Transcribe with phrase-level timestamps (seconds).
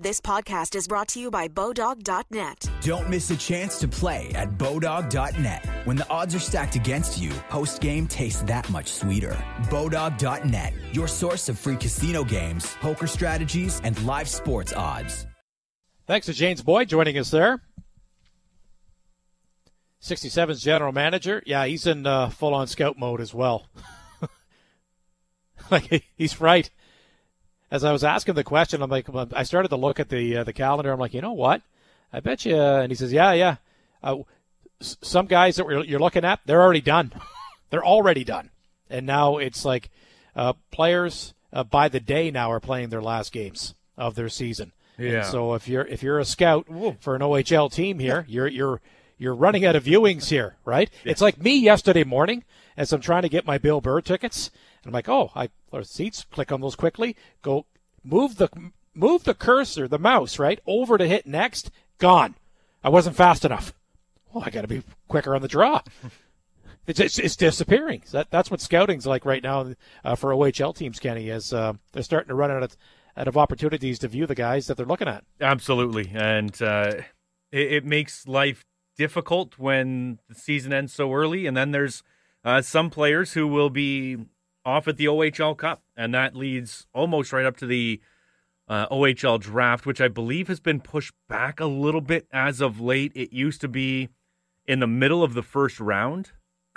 [0.00, 2.70] This podcast is brought to you by Bodog.net.
[2.82, 5.66] Don't miss a chance to play at Bodog.net.
[5.86, 9.36] When the odds are stacked against you, post game tastes that much sweeter.
[9.62, 15.26] Bodog.net, your source of free casino games, poker strategies, and live sports odds.
[16.06, 17.60] Thanks to James Boyd joining us there.
[20.00, 21.42] 67's general manager.
[21.44, 23.66] Yeah, he's in uh, full on scout mode as well.
[25.72, 26.70] like, he's right
[27.70, 30.44] as I was asking the question, I'm like, I started to look at the uh,
[30.44, 30.92] the calendar.
[30.92, 31.62] I'm like, you know what?
[32.12, 32.56] I bet you.
[32.56, 33.56] And he says, yeah, yeah.
[34.02, 34.18] Uh,
[34.80, 37.12] some guys that you're looking at, they're already done.
[37.70, 38.50] they're already done.
[38.88, 39.90] And now it's like
[40.34, 44.72] uh, players uh, by the day now are playing their last games of their season.
[44.98, 45.10] Yeah.
[45.10, 46.66] And so if you're if you're a scout
[47.00, 48.80] for an OHL team here, you're you're
[49.18, 50.88] you're running out of viewings here, right?
[51.04, 51.12] Yes.
[51.12, 52.44] It's like me yesterday morning
[52.76, 54.50] as I'm trying to get my Bill Burr tickets.
[54.82, 57.66] And I'm like, oh, I or seats, click on those quickly, go
[58.04, 58.48] move the
[58.94, 62.34] move the cursor, the mouse, right, over to hit next, gone.
[62.82, 63.72] I wasn't fast enough.
[64.32, 65.82] Well, I got to be quicker on the draw.
[66.88, 68.02] It's, it's, it's, disappearing.
[68.12, 69.74] That, that's what scouting's like right now
[70.06, 72.76] uh, for OHL teams, Kenny, as uh, they're starting to run out of,
[73.14, 75.22] out of opportunities to view the guys that they're looking at.
[75.38, 76.10] Absolutely.
[76.14, 76.94] And uh,
[77.52, 78.64] it, it, makes life
[78.96, 81.44] difficult when the season ends so early.
[81.44, 82.02] And then there's
[82.42, 84.16] uh, some players who will be
[84.68, 88.00] off at the OHL Cup, and that leads almost right up to the
[88.68, 92.78] uh, OHL draft, which I believe has been pushed back a little bit as of
[92.78, 93.10] late.
[93.14, 94.10] It used to be
[94.66, 96.32] in the middle of the first round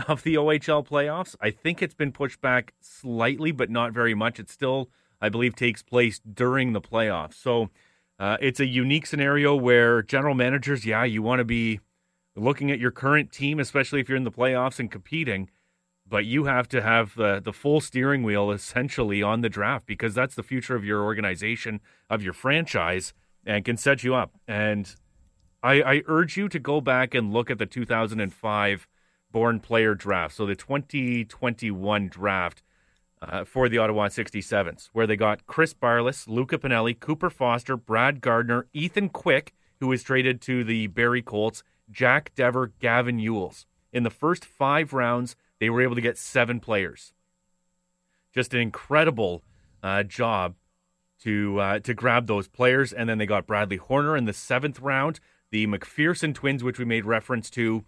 [0.08, 1.36] of the OHL playoffs.
[1.42, 4.40] I think it's been pushed back slightly, but not very much.
[4.40, 7.34] It still, I believe, takes place during the playoffs.
[7.34, 7.70] So
[8.18, 11.82] uh, it's a unique scenario where general managers, yeah, you want to be
[12.38, 15.50] looking at your current team, especially if you're in the playoffs and competing
[16.12, 20.14] but you have to have the, the full steering wheel essentially on the draft because
[20.14, 23.14] that's the future of your organization, of your franchise,
[23.46, 24.36] and can set you up.
[24.46, 24.94] And
[25.64, 28.90] I, I urge you to go back and look at the 2005
[29.32, 30.36] born player draft.
[30.36, 32.62] So the 2021 draft
[33.22, 38.20] uh, for the Ottawa 67s, where they got Chris Barless, Luca Pinelli, Cooper Foster, Brad
[38.20, 43.66] Gardner, Ethan Quick, who was traded to the Barrie Colts, Jack Dever, Gavin Ewells.
[43.94, 47.14] In the first five rounds, they were able to get seven players.
[48.34, 49.44] Just an incredible
[49.84, 50.56] uh, job
[51.22, 54.80] to uh, to grab those players, and then they got Bradley Horner in the seventh
[54.80, 55.20] round,
[55.52, 57.86] the McPherson twins, which we made reference to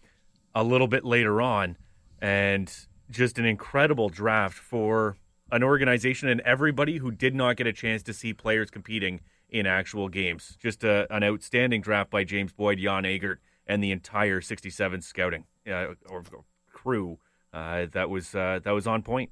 [0.53, 1.75] a little bit later on,
[2.21, 2.71] and
[3.09, 5.17] just an incredible draft for
[5.51, 9.19] an organization and everybody who did not get a chance to see players competing
[9.49, 10.57] in actual games.
[10.59, 15.45] Just a, an outstanding draft by James Boyd, Jan Agert, and the entire 67 scouting
[15.67, 16.23] uh, or
[16.71, 17.17] crew
[17.53, 19.29] uh, that was uh, that was on point.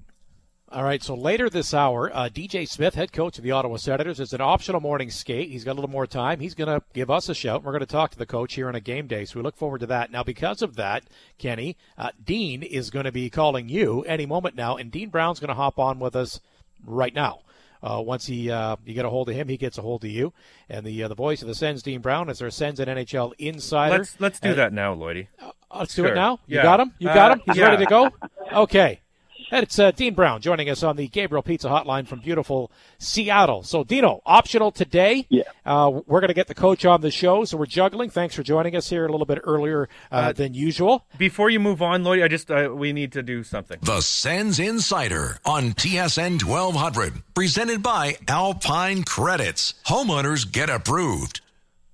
[0.73, 4.21] All right, so later this hour, uh, DJ Smith, head coach of the Ottawa Senators,
[4.21, 5.49] is an optional morning skate.
[5.49, 6.39] He's got a little more time.
[6.39, 7.61] He's going to give us a shout.
[7.61, 9.57] We're going to talk to the coach here on a game day, so we look
[9.57, 10.13] forward to that.
[10.13, 11.03] Now, because of that,
[11.37, 15.41] Kenny, uh, Dean is going to be calling you any moment now, and Dean Brown's
[15.41, 16.39] going to hop on with us
[16.85, 17.41] right now.
[17.83, 20.09] Uh, once he uh, you get a hold of him, he gets a hold of
[20.09, 20.33] you.
[20.69, 23.33] And the uh, the voice of the Sens, Dean Brown, is our Sens and NHL
[23.37, 23.97] insider.
[23.97, 25.27] Let's let's do that now, Lloydie.
[25.39, 26.07] Uh, let's sure.
[26.07, 26.39] do it now.
[26.47, 26.63] You yeah.
[26.63, 26.93] got him.
[26.99, 27.41] You got him.
[27.45, 27.65] He's yeah.
[27.65, 28.11] ready to go.
[28.53, 29.01] Okay.
[29.51, 33.63] And it's uh, Dean Brown joining us on the Gabriel Pizza Hotline from beautiful Seattle.
[33.63, 35.27] So, Dino, optional today.
[35.27, 35.43] Yeah.
[35.65, 38.09] Uh, we're going to get the coach on the show, so we're juggling.
[38.09, 41.05] Thanks for joining us here a little bit earlier uh, uh than usual.
[41.17, 43.79] Before you move on, Lloyd, I just uh, we need to do something.
[43.81, 49.73] The Sens Insider on TSN 1200, presented by Alpine Credits.
[49.85, 51.41] Homeowners get approved.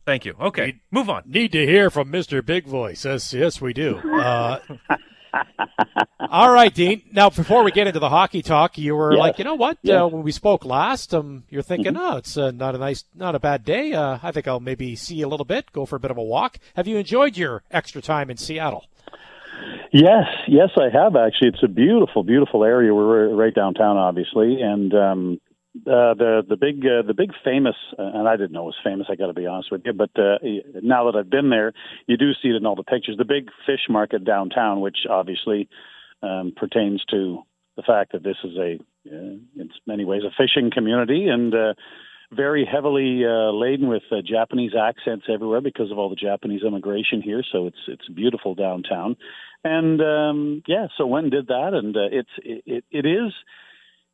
[0.06, 0.36] Thank you.
[0.40, 1.24] Okay, need, move on.
[1.26, 2.46] Need to hear from Mr.
[2.46, 3.04] Big Voice.
[3.04, 4.00] Yes, yes, we do.
[6.20, 7.04] All right, Dean.
[7.12, 9.20] Now, before we get into the hockey talk, you were yes.
[9.20, 9.78] like, you know what?
[9.82, 10.02] Yes.
[10.02, 12.14] Uh, when we spoke last, um, you're thinking, mm-hmm.
[12.14, 13.94] oh, it's uh, not a nice, not a bad day.
[13.94, 16.18] Uh, I think I'll maybe see you a little bit, go for a bit of
[16.18, 16.58] a walk.
[16.76, 18.86] Have you enjoyed your extra time in Seattle?
[19.92, 21.50] Yes, yes, I have actually.
[21.50, 22.94] It's a beautiful, beautiful area.
[22.94, 25.42] We're right downtown, obviously, and um,
[25.86, 28.84] uh, the the big uh, the big famous uh, and I didn't know it was
[28.84, 29.08] famous.
[29.10, 30.38] I got to be honest with you, but uh,
[30.82, 31.74] now that I've been there,
[32.08, 33.18] you do see it in all the pictures.
[33.18, 35.70] The big fish market downtown, which obviously
[36.24, 37.44] um, pertains to
[37.76, 38.80] the fact that this is a
[39.10, 41.74] uh, in many ways a fishing community and uh,
[42.32, 47.22] very heavily uh, laden with uh, Japanese accents everywhere because of all the Japanese immigration
[47.22, 47.44] here.
[47.52, 49.16] So it's it's beautiful downtown,
[49.64, 50.88] and um, yeah.
[50.98, 53.34] So when did that, and uh, it's it, it is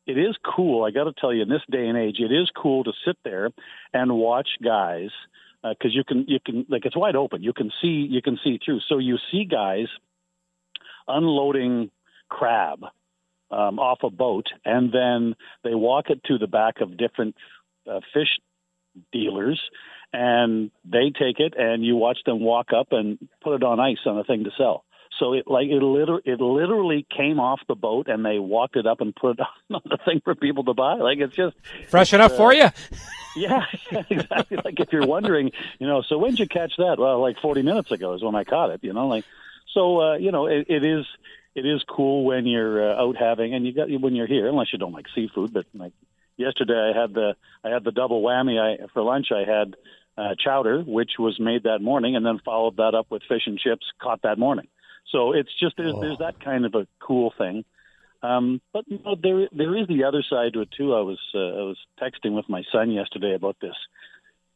[0.06, 0.84] it is cool.
[0.84, 3.16] I got to tell you, in this day and age, it is cool to sit
[3.24, 3.50] there
[3.92, 5.10] and watch guys
[5.62, 7.42] because uh, you can you can like it's wide open.
[7.42, 8.80] You can see you can see through.
[8.88, 9.86] So you see guys
[11.08, 11.90] unloading
[12.28, 12.80] crab
[13.50, 17.34] um, off a boat, and then they walk it to the back of different
[17.90, 18.28] uh, fish
[19.12, 19.60] dealers,
[20.12, 23.98] and they take it, and you watch them walk up and put it on ice
[24.06, 24.83] on a thing to sell.
[25.18, 28.86] So it like it literally it literally came off the boat and they walked it
[28.86, 30.94] up and put it on the thing for people to buy.
[30.94, 31.56] Like it's just
[31.88, 32.68] fresh enough uh, for you.
[33.36, 34.58] Yeah, exactly.
[34.64, 36.96] like if you're wondering, you know, so when did you catch that?
[36.98, 38.80] Well, like 40 minutes ago is when I caught it.
[38.82, 39.24] You know, like
[39.72, 40.00] so.
[40.00, 41.04] uh, You know, it, it is
[41.54, 44.72] it is cool when you're uh, out having and you got when you're here, unless
[44.72, 45.52] you don't like seafood.
[45.52, 45.92] But like
[46.36, 48.58] yesterday, I had the I had the double whammy.
[48.60, 49.76] I for lunch I had
[50.16, 53.58] uh, chowder, which was made that morning, and then followed that up with fish and
[53.58, 54.66] chips caught that morning.
[55.10, 56.00] So it's just there's, oh.
[56.00, 57.64] there's that kind of a cool thing.
[58.22, 60.94] Um, but you know, there there is the other side to it too.
[60.94, 63.76] I was uh, I was texting with my son yesterday about this.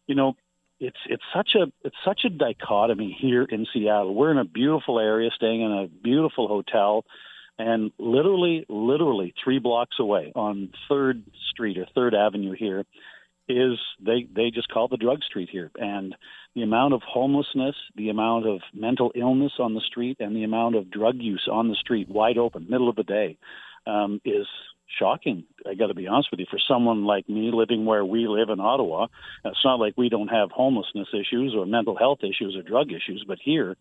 [0.06, 0.36] You know,
[0.80, 4.14] it's it's such a it's such a dichotomy here in Seattle.
[4.14, 7.04] We're in a beautiful area, staying in a beautiful hotel,
[7.58, 12.86] and literally literally three blocks away on Third Street or Third Avenue here
[13.48, 15.70] is they they just call the drug street here.
[15.76, 16.14] And
[16.54, 20.76] the amount of homelessness the amount of mental illness on the street and the amount
[20.76, 23.38] of drug use on the street wide open middle of the day
[23.86, 24.46] um, is
[24.98, 25.44] shocking.
[25.68, 26.46] I got to be honest with you.
[26.50, 29.06] For someone like me living where we live in ottawa
[29.44, 33.24] it's not like we don't have homelessness issues or mental health issues or drug issues
[33.26, 33.76] but here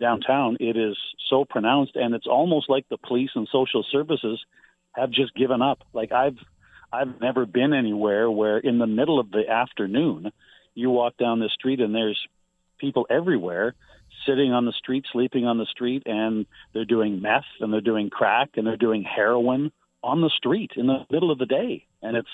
[0.00, 0.96] downtown it is
[1.28, 4.40] so pronounced and it's almost like the police and social services
[4.92, 5.80] have just given up.
[5.92, 6.38] Like i've
[6.94, 10.30] I've never been anywhere where in the middle of the afternoon
[10.74, 12.20] you walk down the street and there's
[12.78, 13.74] people everywhere
[14.26, 18.10] sitting on the street, sleeping on the street, and they're doing meth and they're doing
[18.10, 21.84] crack and they're doing heroin on the street in the middle of the day.
[22.00, 22.28] And it's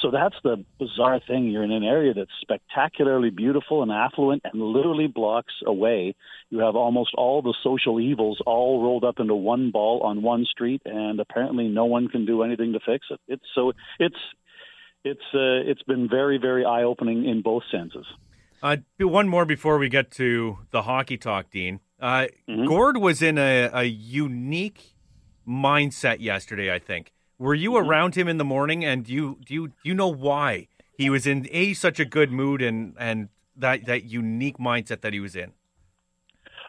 [0.00, 1.48] so that's the bizarre thing.
[1.50, 6.14] You're in an area that's spectacularly beautiful and affluent, and literally blocks away,
[6.50, 10.44] you have almost all the social evils all rolled up into one ball on one
[10.44, 13.20] street, and apparently no one can do anything to fix it.
[13.26, 14.16] It's so it's
[15.04, 18.06] it's uh, it's been very very eye opening in both senses.
[18.62, 21.80] Uh, one more before we get to the hockey talk, Dean.
[22.00, 22.66] Uh, mm-hmm.
[22.66, 24.94] Gord was in a, a unique
[25.46, 26.72] mindset yesterday.
[26.72, 27.88] I think were you mm-hmm.
[27.88, 31.08] around him in the morning, and do you do you do you know why he
[31.10, 35.20] was in a such a good mood and and that that unique mindset that he
[35.20, 35.52] was in?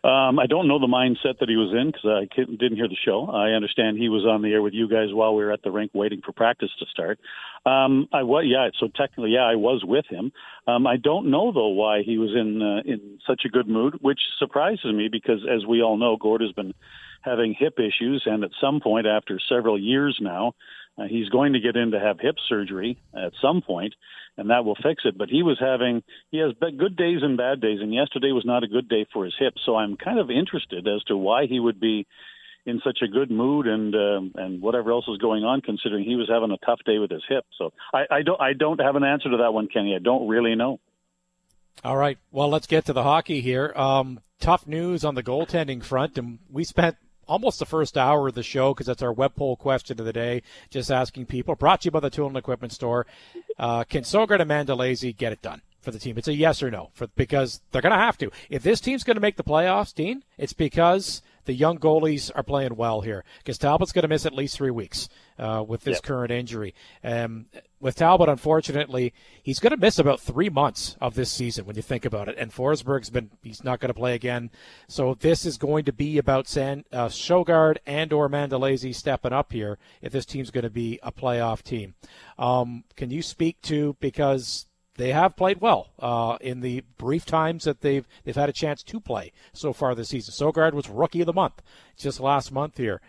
[0.01, 2.95] Um, I don't know the mindset that he was in because I didn't hear the
[3.03, 3.29] show.
[3.29, 5.71] I understand he was on the air with you guys while we were at the
[5.71, 7.19] rink waiting for practice to start.
[7.65, 8.69] Um, I was, yeah.
[8.79, 10.31] So technically, yeah, I was with him.
[10.67, 13.97] Um, I don't know though why he was in uh, in such a good mood,
[14.01, 16.73] which surprises me because, as we all know, Gord has been
[17.21, 20.53] having hip issues, and at some point, after several years now,
[20.97, 23.93] uh, he's going to get in to have hip surgery at some point,
[24.37, 25.17] and that will fix it.
[25.17, 28.63] But he was having he has good days and bad days, and yesterday was not
[28.63, 29.55] a good day for his hip.
[29.65, 32.07] So I'm kind of interested as to why he would be
[32.69, 36.15] in such a good mood and uh, and whatever else is going on, considering he
[36.15, 37.45] was having a tough day with his hip.
[37.57, 39.95] So I, I don't I don't have an answer to that one, Kenny.
[39.95, 40.79] I don't really know.
[41.83, 42.17] All right.
[42.31, 43.71] Well, let's get to the hockey here.
[43.75, 48.33] Um, tough news on the goaltending front, and we spent almost the first hour of
[48.33, 50.41] the show because that's our web poll question of the day.
[50.69, 53.05] Just asking people, brought to you by the Tool and Equipment Store,
[53.57, 56.17] uh, can Sogaard and Mandolese get it done for the team?
[56.17, 58.31] It's a yes or no for because they're going to have to.
[58.49, 62.43] If this team's going to make the playoffs, Dean, it's because the young goalies are
[62.43, 65.09] playing well here because Talbot's going to miss at least three weeks
[65.39, 66.03] uh, with this yep.
[66.03, 66.75] current injury.
[67.03, 67.47] Um,
[67.79, 71.81] with Talbot, unfortunately, he's going to miss about three months of this season when you
[71.81, 72.35] think about it.
[72.37, 74.51] And Forsberg's been he's not going to play again.
[74.87, 79.51] So this is going to be about San uh, Sogaard and or Mandolese stepping up
[79.51, 81.95] here if this team's going to be a playoff team.
[82.37, 84.67] Um, can you speak to because
[84.99, 88.83] they have played well uh, in the brief times that they've they've had a chance
[88.83, 90.33] to play so far this season.
[90.33, 91.61] Sogaard was rookie of the month
[91.97, 92.99] just last month here.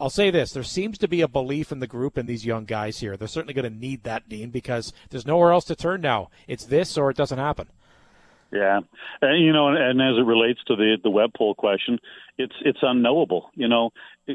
[0.00, 2.64] I'll say this: there seems to be a belief in the group and these young
[2.64, 3.16] guys here.
[3.16, 6.30] They're certainly going to need that, Dean, because there's nowhere else to turn now.
[6.48, 7.68] It's this or it doesn't happen.
[8.52, 8.80] Yeah,
[9.20, 11.98] and you know, and, as it relates to the the web poll question,
[12.38, 13.50] it's it's unknowable.
[13.54, 13.90] You know,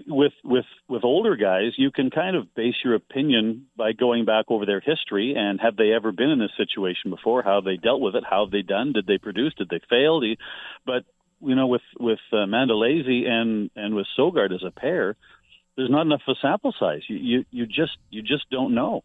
[0.07, 4.45] with with with older guys, you can kind of base your opinion by going back
[4.49, 7.43] over their history and have they ever been in this situation before?
[7.43, 8.23] How they dealt with it?
[8.29, 8.93] How have they done?
[8.93, 9.53] Did they produce?
[9.57, 10.21] Did they fail?
[10.85, 11.05] But
[11.41, 15.15] you know, with with uh, Mandolese and and with Sogaard as a pair,
[15.75, 17.01] there's not enough of a sample size.
[17.07, 19.03] You you, you just you just don't know,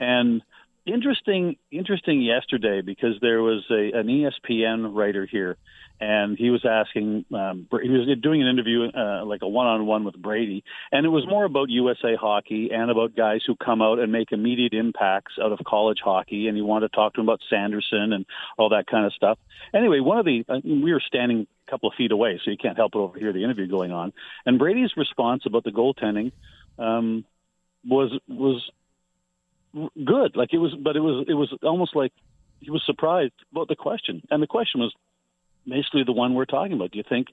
[0.00, 0.42] and
[0.86, 5.56] interesting interesting yesterday because there was a an ESPN writer here
[6.00, 10.16] and he was asking um, he was doing an interview uh, like a one-on-one with
[10.16, 10.62] Brady
[10.92, 14.30] and it was more about USA hockey and about guys who come out and make
[14.30, 18.12] immediate impacts out of college hockey and he wanted to talk to him about Sanderson
[18.12, 18.24] and
[18.56, 19.38] all that kind of stuff.
[19.74, 22.56] Anyway one of the uh, we were standing a couple of feet away so you
[22.56, 24.12] can't help but overhear the interview going on
[24.44, 26.30] and Brady's response about the goaltending
[26.78, 27.24] um,
[27.84, 28.70] was was
[29.96, 30.36] good.
[30.36, 32.12] Like it was, but it was it was almost like
[32.60, 34.94] he was surprised about the question, and the question was
[35.66, 36.92] basically the one we're talking about.
[36.92, 37.28] Do you think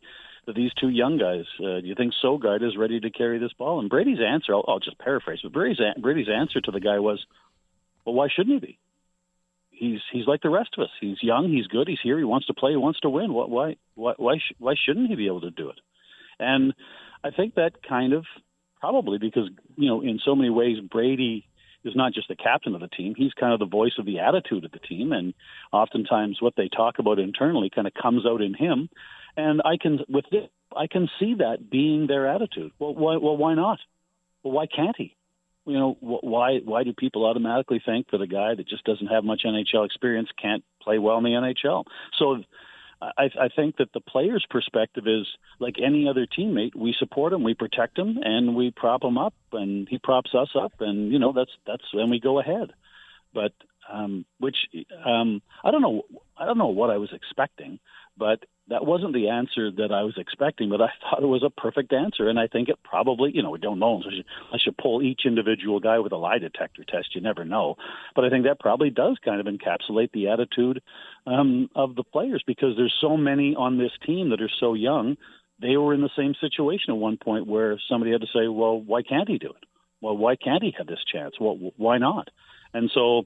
[0.46, 3.54] that these two young guys, uh, do you think Sogaard is ready to carry this
[3.54, 3.80] ball?
[3.80, 7.26] And Brady's answer, I'll, I'll just paraphrase, but Brady's, Brady's answer to the guy was,
[8.06, 8.80] well, why shouldn't he be?
[9.72, 10.90] He's he's like the rest of us.
[11.02, 11.52] He's young.
[11.52, 11.88] He's good.
[11.88, 12.18] He's here.
[12.18, 12.72] He wants to play.
[12.72, 13.34] He wants to win.
[13.34, 15.80] What, why why why sh- why shouldn't he be able to do it?
[16.40, 16.74] And
[17.24, 18.24] I think that kind of
[18.80, 21.48] probably because you know in so many ways Brady
[21.84, 23.14] is not just the captain of the team.
[23.16, 25.34] He's kind of the voice of the attitude of the team, and
[25.72, 28.90] oftentimes what they talk about internally kind of comes out in him.
[29.36, 30.44] And I can with this,
[30.76, 32.72] I can see that being their attitude.
[32.80, 33.18] Well, why?
[33.18, 33.80] Well, why not?
[34.44, 35.16] Well, why can't he?
[35.66, 36.60] You know, why?
[36.64, 40.30] Why do people automatically think that a guy that just doesn't have much NHL experience
[40.42, 41.86] can't play well in the NHL?
[42.20, 42.44] So
[43.18, 45.28] I, I think that the player's perspective is
[45.60, 46.76] like any other teammate.
[46.76, 50.50] We support him, we protect him, and we prop him up, and he props us
[50.56, 52.72] up, and you know that's that's when we go ahead.
[53.34, 53.54] But
[53.92, 54.58] um, which
[55.06, 56.04] um, I don't know,
[56.38, 57.80] I don't know what I was expecting,
[58.18, 61.50] but that wasn't the answer that I was expecting, but I thought it was a
[61.50, 62.30] perfect answer.
[62.30, 65.02] And I think it probably, you know, we don't know unless you, unless you pull
[65.02, 67.16] each individual guy with a lie detector test.
[67.16, 67.76] You never know.
[68.16, 70.82] But I think that probably does kind of encapsulate the attitude
[71.28, 75.18] um, of the players because there's so many on this team that are so young.
[75.62, 78.80] They were in the same situation at one point where somebody had to say, well,
[78.80, 79.64] why can't he do it?
[80.02, 81.36] Well, why can't he have this chance?
[81.40, 82.30] Well, why not?
[82.74, 83.24] And so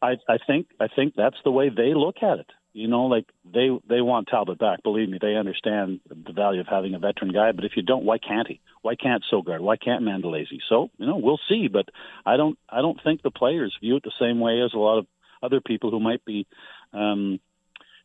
[0.00, 2.50] I, I think I think that's the way they look at it.
[2.72, 4.82] You know, like they they want Talbot back.
[4.82, 7.52] Believe me, they understand the value of having a veteran guy.
[7.52, 8.60] But if you don't, why can't he?
[8.80, 9.60] Why can't Sogaard?
[9.60, 10.58] Why can't Mandolese?
[10.68, 11.68] So you know, we'll see.
[11.68, 11.86] But
[12.24, 14.98] I don't I don't think the players view it the same way as a lot
[14.98, 15.06] of
[15.42, 16.46] other people who might be,
[16.94, 17.40] um,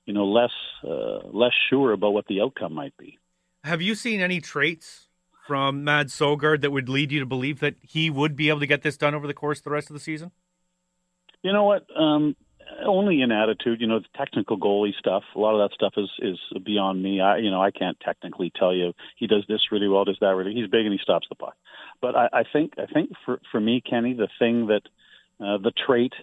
[0.06, 0.52] you know, less
[0.84, 3.18] uh, less sure about what the outcome might be.
[3.64, 5.08] Have you seen any traits
[5.48, 8.68] from Mads Sogaard that would lead you to believe that he would be able to
[8.68, 10.32] get this done over the course of the rest of the season?
[11.42, 11.86] You know what?
[11.96, 12.36] Um,
[12.86, 13.82] only in attitude.
[13.82, 15.24] You know, the technical goalie stuff.
[15.36, 17.22] A lot of that stuff is is beyond me.
[17.22, 20.36] I you know I can't technically tell you he does this really well, does that
[20.36, 20.54] really.
[20.54, 21.56] He's big and he stops the puck.
[22.02, 24.84] But I, I think I think for for me, Kenny, the thing that
[25.40, 26.14] uh, the trait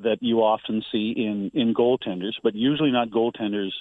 [0.00, 3.72] that you often see in in goaltenders, but usually not goaltenders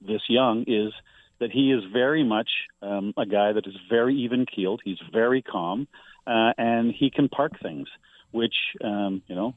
[0.00, 0.92] this young, is
[1.38, 2.48] that he is very much
[2.82, 4.80] um, a guy that is very even keeled.
[4.84, 5.88] He's very calm,
[6.26, 7.88] uh, and he can park things,
[8.30, 9.54] which um, you know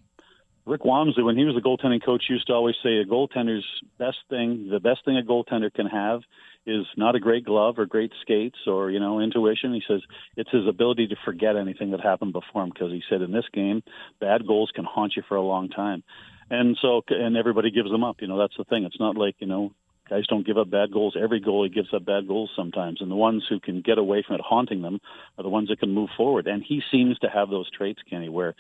[0.66, 3.66] Rick Wamsley, when he was the goaltending coach, used to always say a goaltender's
[4.00, 6.22] best thing, the best thing a goaltender can have
[6.66, 9.76] is not a great glove or great skates or, you know, intuition.
[9.76, 10.02] He says
[10.36, 13.46] it's his ability to forget anything that happened before him because he said in this
[13.54, 13.84] game,
[14.20, 16.04] bad goals can haunt you for a long time.
[16.50, 18.18] And so, and everybody gives them up.
[18.20, 18.86] You know, that's the thing.
[18.86, 19.72] It's not like, you know,
[20.10, 21.16] guys don't give up bad goals.
[21.20, 24.36] Every goalie gives up bad goals sometimes, and the ones who can get away from
[24.36, 25.00] it haunting them
[25.38, 26.48] are the ones that can move forward.
[26.48, 28.56] And he seems to have those traits, Kenny, where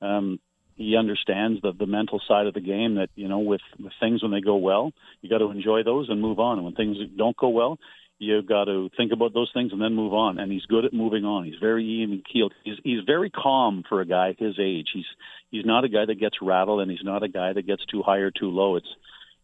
[0.00, 0.40] um,
[0.76, 4.22] he understands the the mental side of the game that you know with, with things
[4.22, 6.58] when they go well you got to enjoy those and move on.
[6.58, 7.78] And when things don't go well
[8.22, 10.38] you've got to think about those things and then move on.
[10.38, 11.44] And he's good at moving on.
[11.44, 12.54] He's very even keeled.
[12.64, 14.88] He's he's very calm for a guy his age.
[14.94, 15.06] He's
[15.50, 18.02] he's not a guy that gets rattled and he's not a guy that gets too
[18.02, 18.76] high or too low.
[18.76, 18.88] It's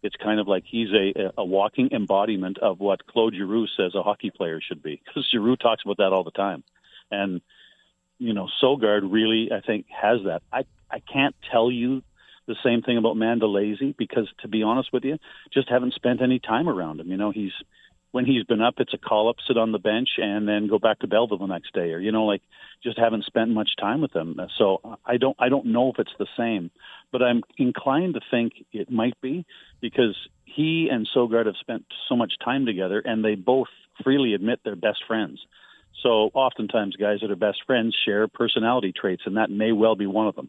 [0.02, 4.02] it's kind of like he's a a walking embodiment of what Claude Giroux says a
[4.02, 6.62] hockey player should be because Giroux talks about that all the time.
[7.10, 7.40] And
[8.18, 10.42] you know Sogaard really I think has that.
[10.52, 12.02] I I can't tell you
[12.46, 15.18] the same thing about Mandolese because, to be honest with you,
[15.52, 17.10] just haven't spent any time around him.
[17.10, 17.52] You know, he's
[18.10, 20.78] when he's been up, it's a call up, sit on the bench, and then go
[20.78, 22.42] back to Belleville the next day, or you know, like
[22.82, 24.40] just haven't spent much time with him.
[24.56, 26.70] So I don't, I don't know if it's the same,
[27.12, 29.44] but I'm inclined to think it might be
[29.80, 33.68] because he and Sogaard have spent so much time together, and they both
[34.02, 35.40] freely admit they're best friends.
[36.02, 40.06] So oftentimes, guys that are best friends share personality traits, and that may well be
[40.06, 40.48] one of them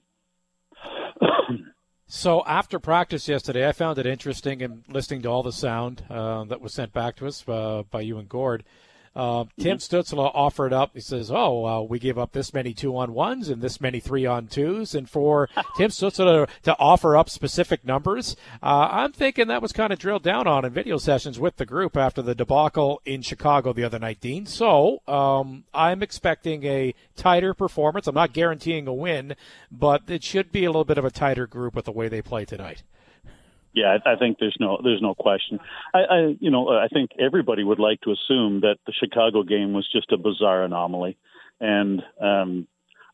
[2.08, 6.44] so after practice yesterday, I found it interesting in listening to all the sound uh,
[6.46, 8.64] that was sent back to us uh, by you and Gord.
[9.16, 9.96] Uh, Tim mm-hmm.
[9.96, 10.92] Stützle offered up.
[10.94, 14.00] He says, "Oh, uh, we gave up this many two on ones and this many
[14.00, 19.12] three on twos, and for Tim Stützle to, to, offer up specific numbers, uh, I'm
[19.12, 22.22] thinking that was kind of drilled down on in video sessions with the group after
[22.22, 24.46] the debacle in Chicago the other night, Dean.
[24.46, 28.08] So um, I'm expecting a tighter performance.
[28.08, 29.36] I'm not guaranteeing a win,
[29.72, 32.22] but it should be a little bit of a tighter group with the way they
[32.22, 32.84] play tonight."
[33.74, 35.60] Yeah, I, I think there's no there's no question.
[35.94, 39.74] I, I you know I think everybody would like to assume that the Chicago game
[39.74, 41.18] was just a bizarre anomaly,
[41.60, 42.68] and um,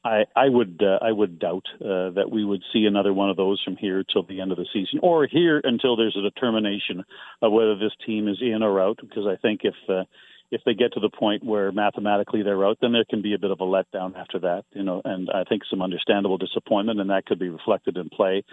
[0.05, 3.37] I I would uh, I would doubt uh, that we would see another one of
[3.37, 7.03] those from here till the end of the season, or here until there's a determination
[7.41, 8.99] of whether this team is in or out.
[9.01, 10.03] Because I think if uh,
[10.51, 13.39] if they get to the point where mathematically they're out, then there can be a
[13.39, 17.09] bit of a letdown after that, you know, and I think some understandable disappointment, and
[17.09, 18.43] that could be reflected in play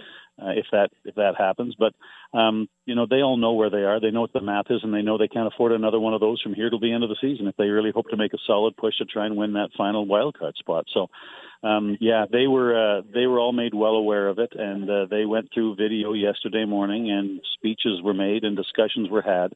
[0.41, 1.75] uh, if that if that happens.
[1.79, 1.95] But
[2.37, 4.01] um, you know, they all know where they are.
[4.01, 6.21] They know what the math is, and they know they can't afford another one of
[6.21, 8.33] those from here till the end of the season if they really hope to make
[8.33, 10.87] a solid push to try and win that final wild card spot.
[10.93, 11.09] So.
[11.65, 15.07] Um, yeah, they were uh, they were all made well aware of it, and uh,
[15.09, 19.53] they went through video yesterday morning, and speeches were made and discussions were had.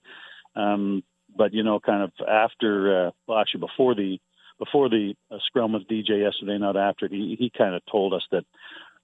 [0.54, 1.02] Um,
[1.36, 4.18] but you know, kind of after, uh, well, actually before the
[4.58, 8.22] before the uh, scrum with DJ yesterday, not after, he he kind of told us
[8.30, 8.44] that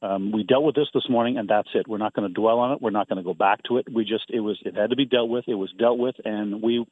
[0.02, 1.86] um, we dealt with this this morning, and that's it.
[1.86, 2.82] We're not going to dwell on it.
[2.82, 3.86] We're not going to go back to it.
[3.92, 5.44] We just it was it had to be dealt with.
[5.46, 6.84] It was dealt with, and we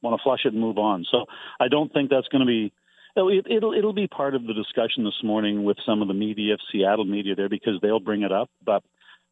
[0.00, 1.04] want to flush it and move on.
[1.10, 1.26] So
[1.58, 2.72] I don't think that's going to be.
[3.14, 6.56] It, it'll it'll be part of the discussion this morning with some of the media,
[6.70, 8.48] Seattle media there, because they'll bring it up.
[8.64, 8.82] But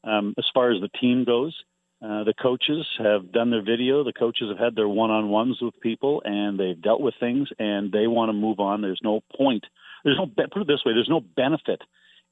[0.02, 1.56] um, as far as the team goes,
[2.02, 4.04] uh, the coaches have done their video.
[4.04, 8.06] The coaches have had their one-on-ones with people, and they've dealt with things, and they
[8.06, 8.80] want to move on.
[8.80, 9.64] There's no point.
[10.02, 10.94] There's no put it this way.
[10.94, 11.82] There's no benefit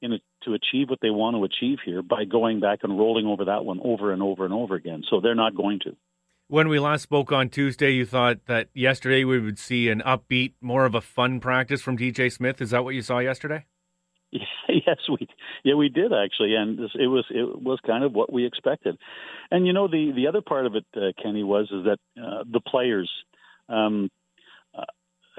[0.01, 3.45] in to achieve what they want to achieve here by going back and rolling over
[3.45, 5.03] that one over and over and over again.
[5.09, 5.95] So they're not going to.
[6.47, 10.53] When we last spoke on Tuesday, you thought that yesterday we would see an upbeat,
[10.61, 12.59] more of a fun practice from DJ Smith.
[12.59, 13.65] Is that what you saw yesterday?
[14.69, 15.27] yes, we
[15.63, 18.97] yeah we did actually, and it was it was kind of what we expected.
[19.51, 22.43] And you know the the other part of it, uh, Kenny, was is that uh,
[22.51, 23.09] the players.
[23.67, 24.09] Um,
[24.77, 24.85] uh,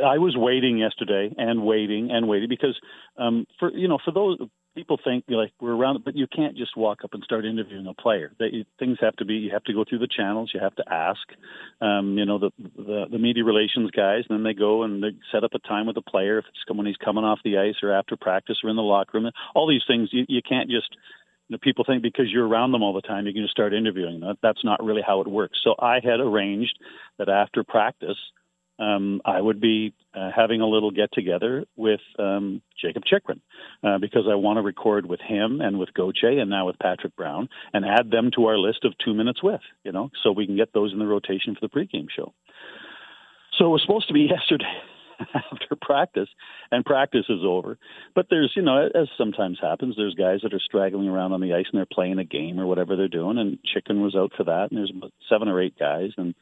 [0.04, 2.78] I was waiting yesterday and waiting and waiting because
[3.16, 4.38] um, for you know for those
[4.81, 7.93] people think like we're around, but you can't just walk up and start interviewing a
[7.93, 8.33] player.
[8.39, 10.51] They, things have to be you have to go through the channels.
[10.55, 11.21] You have to ask,
[11.83, 15.11] um, you know, the, the the media relations guys, and then they go and they
[15.31, 17.77] set up a time with the player if it's when he's coming off the ice
[17.83, 19.31] or after practice or in the locker room.
[19.55, 20.97] All these things you, you can't just.
[21.49, 23.75] You know, people think because you're around them all the time, you can just start
[23.75, 24.21] interviewing.
[24.21, 25.59] That, that's not really how it works.
[25.65, 26.79] So I had arranged
[27.19, 28.19] that after practice,
[28.81, 33.41] um, I would be uh, having a little get together with um, Jakob Chychrun
[33.85, 37.15] uh, because I want to record with him and with Gauthier and now with Patrick
[37.15, 40.47] Brown and add them to our list of two minutes with, you know, so we
[40.47, 42.33] can get those in the rotation for the pregame show.
[43.59, 44.73] So it was supposed to be yesterday
[45.35, 46.29] after practice,
[46.73, 47.77] and practice is over.
[48.14, 51.53] But there's, you know, as sometimes happens, there's guys that are straggling around on the
[51.53, 54.45] ice and they're playing a game or whatever they're doing, and Chychrun was out for
[54.45, 54.93] that, and there's
[55.29, 56.35] seven or eight guys, and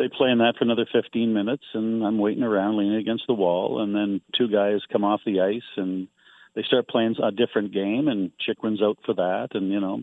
[0.00, 3.34] they play in that for another 15 minutes, and I'm waiting around, leaning against the
[3.34, 6.08] wall, and then two guys come off the ice and
[6.54, 10.02] they start playing a different game, and Chychrun's out for that, and you know.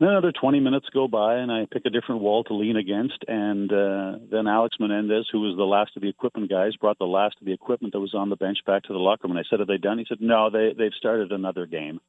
[0.00, 3.18] Then another 20 minutes go by, and I pick a different wall to lean against,
[3.28, 7.04] and uh, then Alex Menendez, who was the last of the equipment guys, brought the
[7.04, 9.36] last of the equipment that was on the bench back to the locker room.
[9.36, 12.00] And I said, "Are they done?" He said, "No, they they've started another game."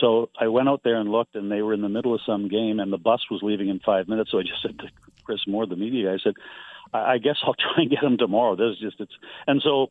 [0.00, 2.48] So I went out there and looked, and they were in the middle of some
[2.48, 4.30] game, and the bus was leaving in five minutes.
[4.30, 4.78] So I just said
[5.26, 6.34] Chris Moore, the media guy, said,
[6.92, 8.56] I, I guess I'll try and get him tomorrow.
[8.56, 9.12] This is just it's,
[9.46, 9.90] and so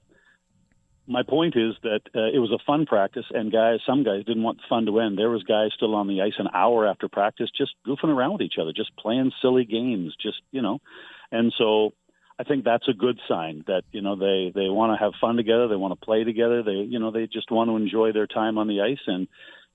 [1.07, 4.43] my point is that uh, it was a fun practice, and guys, some guys didn't
[4.43, 5.17] want the fun to end.
[5.17, 8.41] There was guys still on the ice an hour after practice, just goofing around with
[8.41, 10.79] each other, just playing silly games, just you know,
[11.31, 11.91] and so.
[12.37, 15.37] I think that's a good sign that you know they they want to have fun
[15.37, 18.27] together, they want to play together, they you know they just want to enjoy their
[18.27, 19.29] time on the ice, and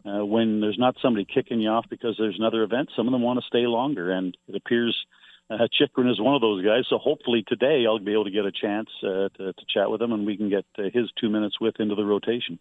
[0.04, 3.22] uh, when there's not somebody kicking you off because there's another event, some of them
[3.22, 4.94] want to stay longer, and it appears
[5.50, 6.84] uh, Chychrun is one of those guys.
[6.88, 10.00] So hopefully today I'll be able to get a chance uh, to, to chat with
[10.00, 12.58] him, and we can get uh, his two minutes with into the rotation.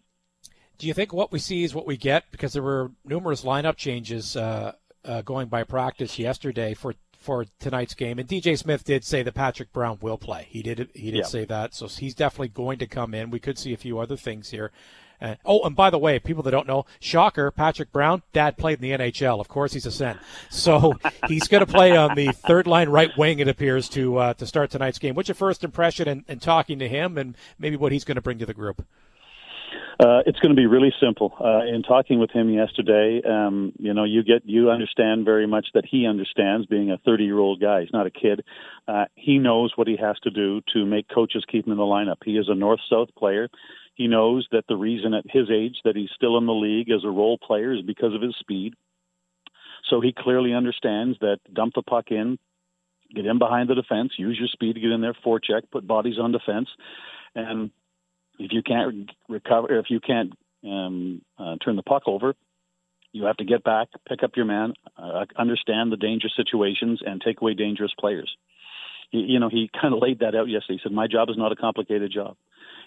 [0.78, 2.24] Do you think what we see is what we get?
[2.32, 4.72] Because there were numerous lineup changes uh,
[5.04, 9.34] uh, going by practice yesterday for for tonight's game, and DJ Smith did say that
[9.34, 10.46] Patrick Brown will play.
[10.48, 11.24] He did he did yeah.
[11.24, 13.30] say that, so he's definitely going to come in.
[13.30, 14.72] We could see a few other things here.
[15.20, 18.82] Uh, oh, and by the way, people that don't know, shocker, Patrick Brown, dad played
[18.82, 19.40] in the NHL.
[19.40, 20.18] Of course, he's a Sen.
[20.48, 20.94] So
[21.28, 24.46] he's going to play on the third line right wing, it appears, to uh, to
[24.46, 25.14] start tonight's game.
[25.14, 28.22] What's your first impression in, in talking to him and maybe what he's going to
[28.22, 28.84] bring to the group?
[30.00, 31.34] Uh, it's going to be really simple.
[31.38, 35.66] Uh, in talking with him yesterday, um, you know, you get you understand very much
[35.74, 37.82] that he understands being a 30 year old guy.
[37.82, 38.42] He's not a kid.
[38.88, 41.84] Uh, he knows what he has to do to make coaches keep him in the
[41.84, 42.16] lineup.
[42.24, 43.50] He is a north south player.
[44.00, 47.04] He knows that the reason at his age that he's still in the league as
[47.04, 48.72] a role player is because of his speed.
[49.90, 52.38] So he clearly understands that dump the puck in,
[53.14, 56.18] get in behind the defense, use your speed to get in there, forecheck, put bodies
[56.18, 56.70] on defense,
[57.34, 57.72] and
[58.38, 60.32] if you can't recover, if you can't
[60.64, 62.34] um, uh, turn the puck over,
[63.12, 67.20] you have to get back, pick up your man, uh, understand the dangerous situations, and
[67.20, 68.34] take away dangerous players.
[69.10, 70.78] You know, he kind of laid that out yesterday.
[70.78, 72.36] He said, "My job is not a complicated job."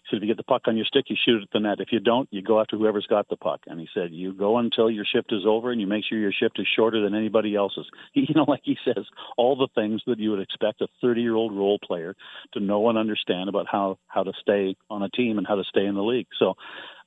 [0.03, 1.61] He said, if you get the puck on your stick, you shoot it at the
[1.61, 1.79] net.
[1.79, 3.61] If you don't, you go after whoever's got the puck.
[3.67, 6.33] And he said, you go until your shift is over, and you make sure your
[6.33, 7.85] shift is shorter than anybody else's.
[8.13, 9.05] You know, like he says,
[9.37, 12.15] all the things that you would expect a 30-year-old role player
[12.53, 15.63] to know and understand about how how to stay on a team and how to
[15.63, 16.27] stay in the league.
[16.39, 16.55] So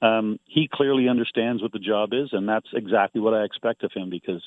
[0.02, 3.92] um, he clearly understands what the job is, and that's exactly what I expect of
[3.92, 4.42] him because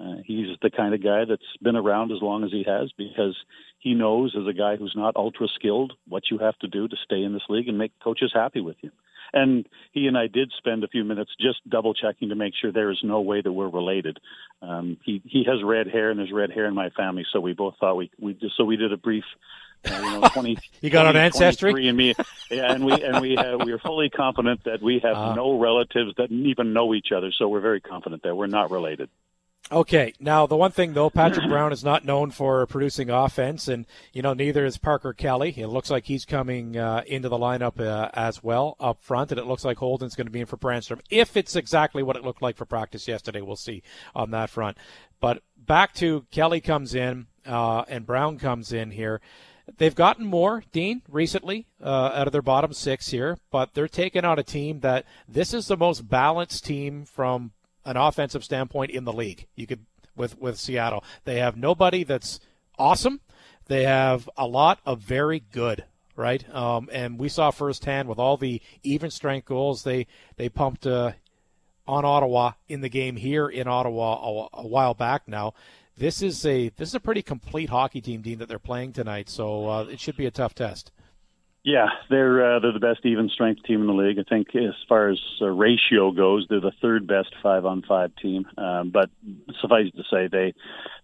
[0.00, 3.36] uh, he's the kind of guy that's been around as long as he has because
[3.78, 6.96] he knows, as a guy who's not ultra skilled, what you have to do to
[7.04, 8.90] stay in this league and make coaches happy with you.
[9.32, 12.72] And he and I did spend a few minutes just double checking to make sure
[12.72, 14.18] there is no way that we're related.
[14.60, 17.52] Um, he he has red hair and there's red hair in my family, so we
[17.52, 19.24] both thought we we just so we did a brief
[19.84, 22.14] uh, you know, 20, you got 20, an ancestry, and me,
[22.50, 25.58] yeah, and we and we have, we are fully confident that we have uh, no
[25.58, 27.30] relatives that even know each other.
[27.32, 29.08] So we're very confident that we're not related.
[29.72, 33.86] Okay, now the one thing though, Patrick Brown is not known for producing offense, and
[34.12, 35.54] you know neither is Parker Kelly.
[35.56, 39.38] It looks like he's coming uh, into the lineup uh, as well up front, and
[39.38, 41.00] it looks like Holden's going to be in for Brannstrom.
[41.08, 44.76] If it's exactly what it looked like for practice yesterday, we'll see on that front.
[45.20, 49.20] But back to Kelly comes in uh, and Brown comes in here.
[49.78, 54.24] They've gotten more, Dean, recently uh, out of their bottom six here, but they're taking
[54.24, 57.52] on a team that this is the most balanced team from
[57.90, 59.46] an offensive standpoint in the league.
[59.56, 59.84] You could
[60.16, 61.04] with with Seattle.
[61.24, 62.38] They have nobody that's
[62.78, 63.20] awesome.
[63.66, 66.48] They have a lot of very good, right?
[66.54, 71.12] Um, and we saw firsthand with all the even strength goals they they pumped uh,
[71.86, 75.54] on Ottawa in the game here in Ottawa a, a, while back now.
[75.96, 79.28] This is a this is a pretty complete hockey team, Dean, that they're playing tonight.
[79.28, 80.92] So uh, it should be a tough test.
[81.62, 84.18] Yeah, they're uh, they're the best even strength team in the league.
[84.18, 88.12] I think as far as uh, ratio goes, they're the third best five on five
[88.16, 88.46] team.
[88.56, 89.10] Um, but
[89.60, 90.54] suffice to say, they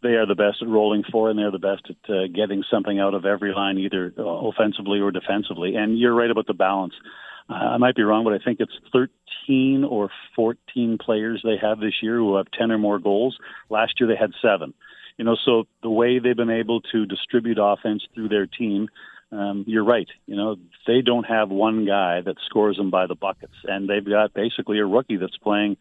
[0.02, 2.98] they are the best at rolling for, and they're the best at uh, getting something
[2.98, 5.74] out of every line, either uh, offensively or defensively.
[5.76, 6.94] And you're right about the balance.
[7.50, 11.80] Uh, I might be wrong, but I think it's 13 or 14 players they have
[11.80, 13.36] this year who have 10 or more goals.
[13.68, 14.72] Last year they had seven.
[15.18, 18.88] You know, so the way they've been able to distribute offense through their team
[19.32, 20.08] um, you're right.
[20.26, 24.04] You know, they don't have one guy that scores them by the buckets, and they've
[24.04, 25.76] got basically a rookie that's playing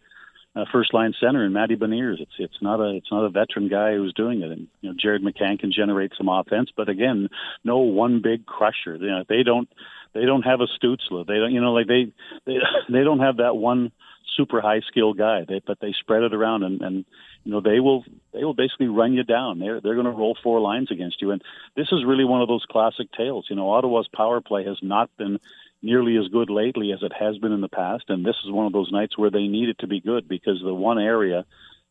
[0.55, 2.21] uh, first line center in Matty Beniers.
[2.21, 4.51] It's it's not a it's not a veteran guy who's doing it.
[4.51, 7.29] And you know, Jared McCann can generate some offense, but again,
[7.63, 8.95] no one big crusher.
[8.95, 9.69] You know, they don't
[10.13, 11.27] they don't have a Stützle.
[11.27, 12.12] They don't you know like they
[12.45, 12.58] they
[12.89, 13.91] they don't have that one
[14.35, 15.45] super high skill guy.
[15.47, 17.05] They, but they spread it around, and, and
[17.43, 19.59] you know they will they will basically run you down.
[19.59, 21.41] They're they're going to roll four lines against you, and
[21.75, 23.47] this is really one of those classic tales.
[23.49, 25.39] You know, Ottawa's power play has not been
[25.81, 28.65] nearly as good lately as it has been in the past, and this is one
[28.65, 31.45] of those nights where they need it to be good because the one area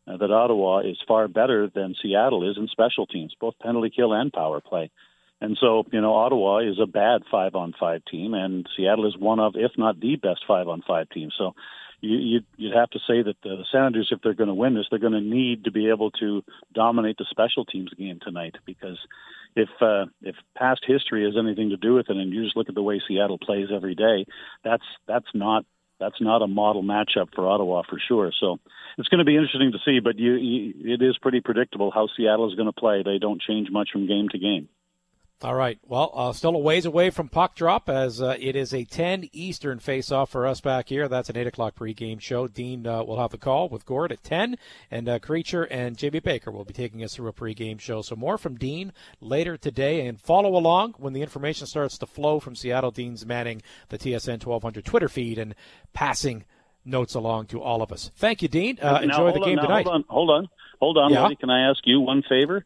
[0.07, 4.13] uh, that Ottawa is far better than Seattle is in special teams, both penalty kill
[4.13, 4.91] and power play.
[5.41, 9.17] And so, you know, Ottawa is a bad five on five team, and Seattle is
[9.17, 11.31] one of, if not the best five on five team.
[11.37, 11.55] So
[12.05, 14.75] you, you'd, you'd have to say that the, the Senators, if they're going to win
[14.75, 18.57] this, they're going to need to be able to dominate the special teams game tonight.
[18.67, 18.99] Because
[19.57, 22.69] if uh, if past history has anything to do with it, and you just look
[22.69, 24.27] at the way Seattle plays every day,
[24.63, 25.65] that's that's not
[26.01, 28.33] that's not a model matchup for Ottawa for sure.
[28.39, 28.59] So
[28.99, 30.01] it's going to be interesting to see.
[30.01, 33.03] But you, you it is pretty predictable how Seattle is going to play.
[33.03, 34.69] They don't change much from game to game.
[35.45, 35.79] All right.
[35.87, 39.29] Well, uh, still a ways away from puck drop as uh, it is a 10
[39.31, 41.07] Eastern face-off for us back here.
[41.07, 42.49] That's an 8 o'clock pregame show.
[42.49, 44.57] Dean uh, will have the call with Gord at 10,
[44.91, 48.01] and uh, Creature and Jamie Baker will be taking us through a pregame show.
[48.01, 52.41] So more from Dean later today, and follow along when the information starts to flow
[52.41, 52.91] from Seattle.
[52.91, 55.55] Dean's manning the TSN 1200 Twitter feed and
[55.93, 56.47] passing
[56.87, 58.11] notes along to all of us.
[58.17, 58.79] Thank you, Dean.
[58.81, 59.85] Uh, enjoy the game on, tonight.
[59.85, 60.49] Hold on, hold on,
[60.81, 61.35] hold on, yeah.
[61.39, 62.65] Can I ask you one favor?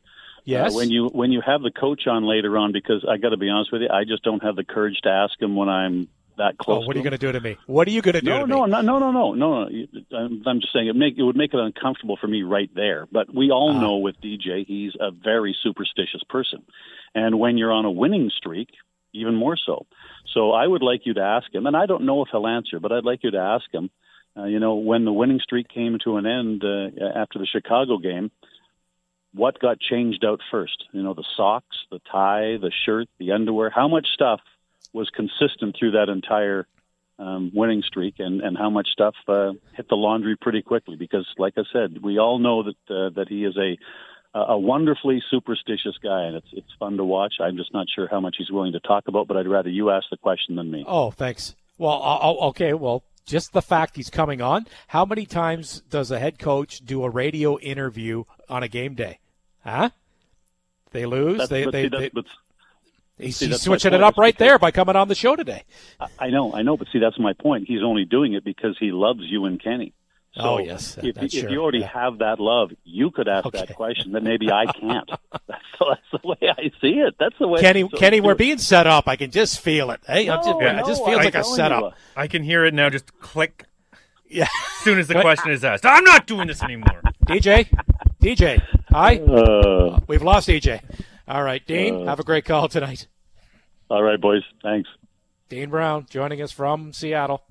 [0.49, 0.73] Yes.
[0.73, 3.37] Uh, when you when you have the coach on later on, because I got to
[3.37, 6.09] be honest with you, I just don't have the courage to ask him when I'm
[6.39, 6.85] that oh, close.
[6.85, 7.59] Oh, what are you going to do to me?
[7.67, 8.31] What are you going to do?
[8.31, 9.87] No, no, no, no, no, no, no, no.
[10.47, 13.07] I'm just saying it make it would make it uncomfortable for me right there.
[13.13, 16.63] But we all uh, know with DJ, he's a very superstitious person,
[17.15, 18.71] and when you're on a winning streak,
[19.13, 19.85] even more so.
[20.33, 22.81] So I would like you to ask him, and I don't know if he'll answer,
[22.81, 23.91] but I'd like you to ask him.
[24.35, 27.99] Uh, you know, when the winning streak came to an end uh, after the Chicago
[27.99, 28.31] game,
[29.35, 30.85] what got changed out first?
[30.93, 33.71] You know, the socks, the tie, the shirt, the underwear.
[33.71, 34.41] How much stuff
[34.93, 36.67] was consistent through that entire
[37.19, 40.97] um, winning streak, and and how much stuff uh, hit the laundry pretty quickly?
[40.97, 43.77] Because, like I said, we all know that uh, that he is a
[44.35, 47.35] a wonderfully superstitious guy, and it's it's fun to watch.
[47.41, 49.91] I'm just not sure how much he's willing to talk about, but I'd rather you
[49.91, 50.85] ask the question than me.
[50.87, 51.55] Oh, thanks.
[51.79, 52.75] Well, I'll, okay.
[52.75, 54.67] Well, just the fact he's coming on.
[54.88, 59.19] How many times does a head coach do a radio interview on a game day?
[59.64, 59.91] Huh?
[60.93, 61.38] They lose.
[61.38, 62.25] That's, they, but they, see, they, but,
[63.19, 65.64] He's, See, he's switching it up right there by coming on the show today.
[66.21, 67.67] I know, I know, but see, that's my point.
[67.67, 69.93] He's only doing it because he loves you and Kenny.
[70.38, 71.88] So Oh, yes, If, if sure, you already yeah.
[71.88, 73.59] have that love, you could ask Okay.
[73.66, 74.12] that question.
[74.12, 75.11] That maybe I can't.
[75.33, 77.16] that's, that's the way I see it.
[77.18, 77.61] That's the way.
[77.61, 79.09] Kenny, so- Kenny, we're so- being set up.
[79.09, 80.01] I can just feel it.
[80.07, 81.83] Hey, I'm just, No, it just no, feels I'm like a setup.
[81.83, 81.90] you.
[82.16, 82.88] I can hear it now.
[82.90, 83.64] Just click
[84.29, 84.44] Yeah.
[84.44, 85.85] as soon as the question is asked.
[85.85, 87.03] I'm not doing this anymore.
[87.27, 87.68] DJ,
[88.22, 89.16] DJ, hi.
[89.18, 90.81] Uh, We've lost DJ.
[91.27, 92.05] All right, Dean, Uh.
[92.07, 93.07] have a great call tonight.
[93.90, 94.42] all right, boys.
[94.62, 94.88] Thanks.
[95.48, 97.42] Dean Brown joining us from Seattle.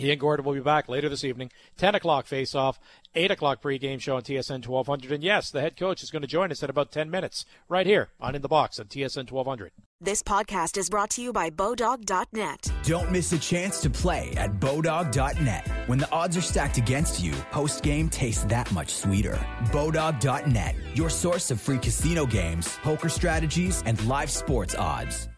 [0.00, 1.50] He and Gordon will be back later this evening.
[1.76, 2.80] 10 o'clock face off,
[3.14, 5.12] 8 o'clock pregame show on TSN 1200.
[5.12, 7.86] And yes, the head coach is going to join us in about 10 minutes right
[7.86, 9.72] here on In the Box on TSN 1200.
[10.00, 12.72] This podcast is brought to you by Bodog.net.
[12.84, 15.68] Don't miss a chance to play at Bodog.net.
[15.86, 19.38] When the odds are stacked against you, post game tastes that much sweeter.
[19.66, 25.28] Bodog.net, your source of free casino games, poker strategies, and live sports odds.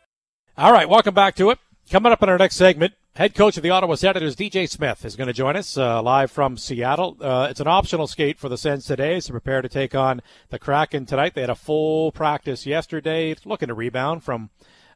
[0.57, 1.59] All right, welcome back to it.
[1.91, 5.17] Coming up in our next segment, head coach of the Ottawa Senators, DJ Smith, is
[5.17, 7.17] going to join us uh, live from Seattle.
[7.21, 10.59] Uh, it's an optional skate for the Sens today to prepare to take on the
[10.59, 11.35] Kraken tonight.
[11.35, 14.51] They had a full practice yesterday, looking to rebound from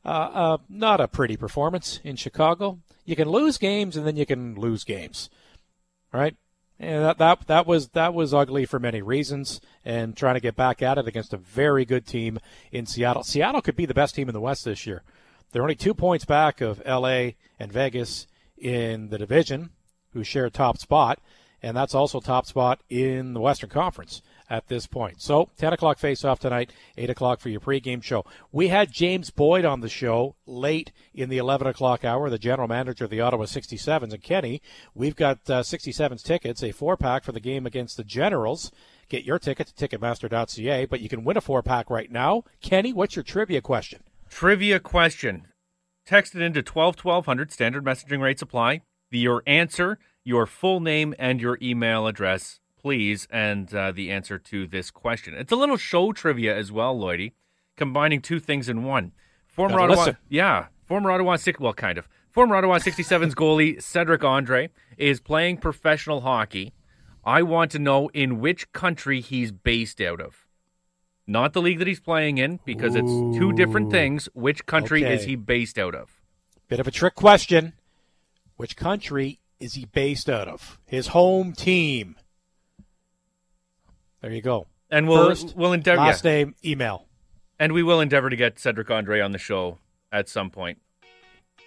[0.05, 2.79] uh, uh, not a pretty performance in Chicago.
[3.05, 5.29] You can lose games and then you can lose games.
[6.13, 6.37] right?
[6.79, 10.57] And that, that that was that was ugly for many reasons, and trying to get
[10.57, 12.39] back at it against a very good team
[12.71, 13.23] in Seattle.
[13.23, 15.03] Seattle could be the best team in the West this year.
[15.53, 17.37] They're only two points back of L.A.
[17.59, 19.71] and Vegas in the division,
[20.13, 21.21] who share top spot,
[21.63, 25.21] and that's also top spot in the Western Conference at this point.
[25.21, 28.25] So, 10 o'clock face-off tonight, 8 o'clock for your pregame show.
[28.53, 32.69] We had James Boyd on the show late in the 11 o'clock hour, the general
[32.69, 34.13] manager of the Ottawa 67s.
[34.13, 34.63] And Kenny,
[34.95, 38.71] we've got uh, 67s tickets, a four-pack for the game against the Generals.
[39.09, 42.45] Get your ticket to Ticketmaster.ca, but you can win a four-pack right now.
[42.61, 44.03] Kenny, what's your trivia question?
[44.29, 45.47] Trivia question.
[46.05, 47.53] Text it into 12 1200.
[47.53, 48.83] Standard messaging rates apply.
[49.11, 54.39] The, your answer, your full name, and your email address, please, and uh, the answer
[54.39, 55.35] to this question.
[55.35, 57.33] It's a little show trivia as well, Lloydie,
[57.77, 59.13] combining two things in one.
[59.47, 60.17] Former Ottawa, listen.
[60.29, 62.09] yeah, former Ottawa six, well, kind of.
[62.31, 66.75] Former Ottawa 67's goalie Cedric Andre is playing professional hockey.
[67.25, 70.46] I want to know in which country he's based out of.
[71.27, 74.29] Not the league that he's playing in, because it's two different things.
[74.33, 76.21] Which country is he based out of?
[76.69, 77.73] Bit of a trick question.
[78.57, 80.79] Which country is he based out of?
[80.87, 82.17] His home team.
[84.21, 84.67] There you go.
[84.91, 86.31] And we'll First, we'll endeavor Last yeah.
[86.31, 87.07] name, email.
[87.59, 89.79] and we will endeavor to get Cedric Andre on the show
[90.13, 90.79] at some point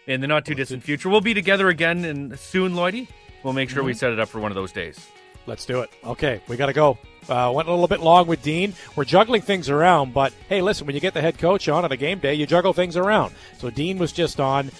[0.07, 1.09] in the not too distant future.
[1.09, 3.07] We'll be together again and soon, Lloydie.
[3.43, 3.99] We'll make sure we mm-hmm.
[3.99, 5.05] set it up for one of those days.
[5.49, 5.89] Let's do it.
[6.05, 6.99] Okay, we got to go.
[7.27, 8.73] Uh, went a little bit long with Dean.
[8.95, 11.91] We're juggling things around, but hey, listen, when you get the head coach on on
[11.91, 13.33] a game day, you juggle things around.
[13.57, 14.71] So Dean was just on.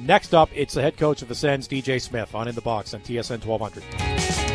[0.00, 2.92] Next up, it's the head coach of the Sens, DJ Smith, on In the Box
[2.92, 4.45] on TSN 1200.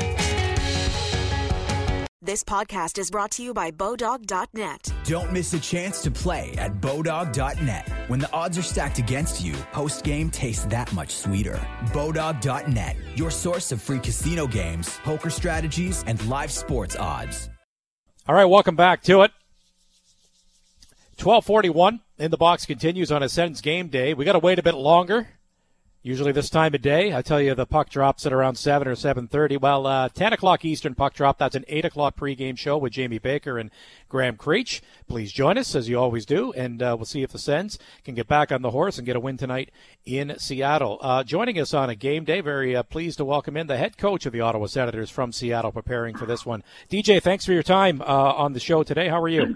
[2.23, 4.93] This podcast is brought to you by Bodog.net.
[5.05, 7.89] Don't miss a chance to play at Bodog.net.
[8.09, 11.59] When the odds are stacked against you, post game tastes that much sweeter.
[11.85, 17.49] Bodog.net, your source of free casino games, poker strategies, and live sports odds.
[18.27, 19.31] All right, welcome back to it.
[21.17, 24.13] 1241 in the box continues on a Sens game day.
[24.13, 25.27] We got to wait a bit longer.
[26.03, 28.95] Usually this time of day, I tell you the puck drops at around 7 or
[28.95, 29.61] 7.30.
[29.61, 31.37] Well, uh, 10 o'clock Eastern puck drop.
[31.37, 33.69] That's an 8 o'clock pregame show with Jamie Baker and
[34.09, 34.81] Graham Creech.
[35.07, 38.15] Please join us, as you always do, and uh, we'll see if the Sens can
[38.15, 39.69] get back on the horse and get a win tonight
[40.03, 40.97] in Seattle.
[41.01, 43.95] Uh, joining us on a game day, very uh, pleased to welcome in the head
[43.95, 46.63] coach of the Ottawa Senators from Seattle, preparing for this one.
[46.89, 49.07] DJ, thanks for your time uh, on the show today.
[49.07, 49.55] How are you?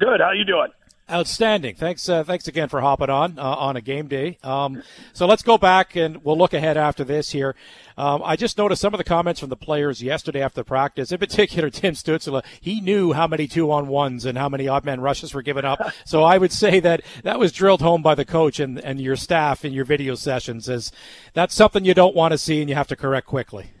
[0.00, 0.20] Good.
[0.20, 0.70] How are you doing?
[1.10, 1.74] Outstanding.
[1.74, 2.06] Thanks.
[2.06, 4.36] Uh, thanks again for hopping on uh, on a game day.
[4.42, 4.82] Um,
[5.14, 7.54] so let's go back and we'll look ahead after this here.
[7.96, 11.10] Um, I just noticed some of the comments from the players yesterday after practice.
[11.10, 12.44] In particular, Tim Stützle.
[12.60, 15.64] He knew how many two on ones and how many odd man rushes were given
[15.64, 15.80] up.
[16.04, 19.16] So I would say that that was drilled home by the coach and, and your
[19.16, 20.68] staff in your video sessions.
[20.68, 20.90] As
[21.34, 23.72] that's something you don't want to see and you have to correct quickly.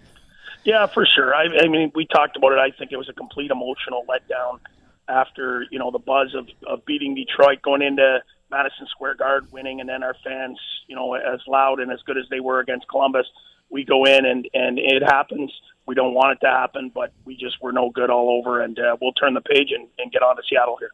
[0.64, 1.34] Yeah, for sure.
[1.34, 2.58] I, I mean, we talked about it.
[2.58, 4.60] I think it was a complete emotional letdown
[5.08, 9.80] after you know the buzz of, of beating Detroit, going into Madison Square Garden, winning,
[9.80, 12.88] and then our fans, you know, as loud and as good as they were against
[12.88, 13.26] Columbus,
[13.70, 15.52] we go in and and it happens.
[15.86, 18.78] We don't want it to happen, but we just were no good all over, and
[18.78, 20.90] uh, we'll turn the page and, and get on to Seattle here.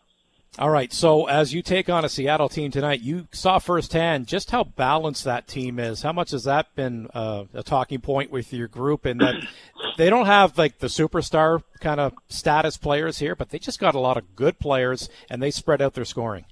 [0.56, 0.92] All right.
[0.92, 5.24] So as you take on a Seattle team tonight, you saw firsthand just how balanced
[5.24, 6.02] that team is.
[6.02, 9.04] How much has that been uh, a talking point with your group?
[9.04, 9.34] And that
[9.96, 13.96] they don't have like the superstar kind of status players here, but they just got
[13.96, 16.44] a lot of good players, and they spread out their scoring.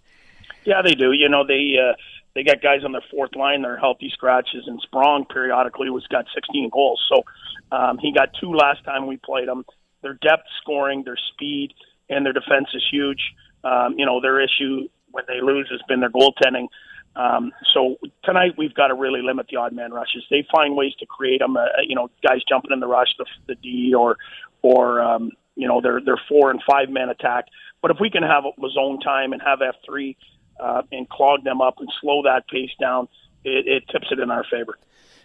[0.65, 1.12] Yeah, they do.
[1.12, 1.95] You know, they uh,
[2.35, 3.62] they got guys on their fourth line.
[3.62, 7.01] They're healthy scratches, and Sprong periodically was got 16 goals.
[7.09, 7.23] So
[7.71, 9.65] um, he got two last time we played him.
[10.03, 11.73] Their depth scoring, their speed,
[12.09, 13.21] and their defense is huge.
[13.64, 16.68] Um, you know, their issue when they lose has been their goaltending.
[17.14, 20.25] Um, so tonight we've got to really limit the odd man rushes.
[20.31, 21.57] They find ways to create them.
[21.57, 24.16] Uh, you know, guys jumping in the rush, the, the D, or
[24.62, 27.46] or um, you know their their four and five man attack.
[27.83, 30.16] But if we can have a zone time and have F three
[30.59, 33.09] uh, and clog them up and slow that pace down,
[33.44, 34.79] it, it tips it in our favor.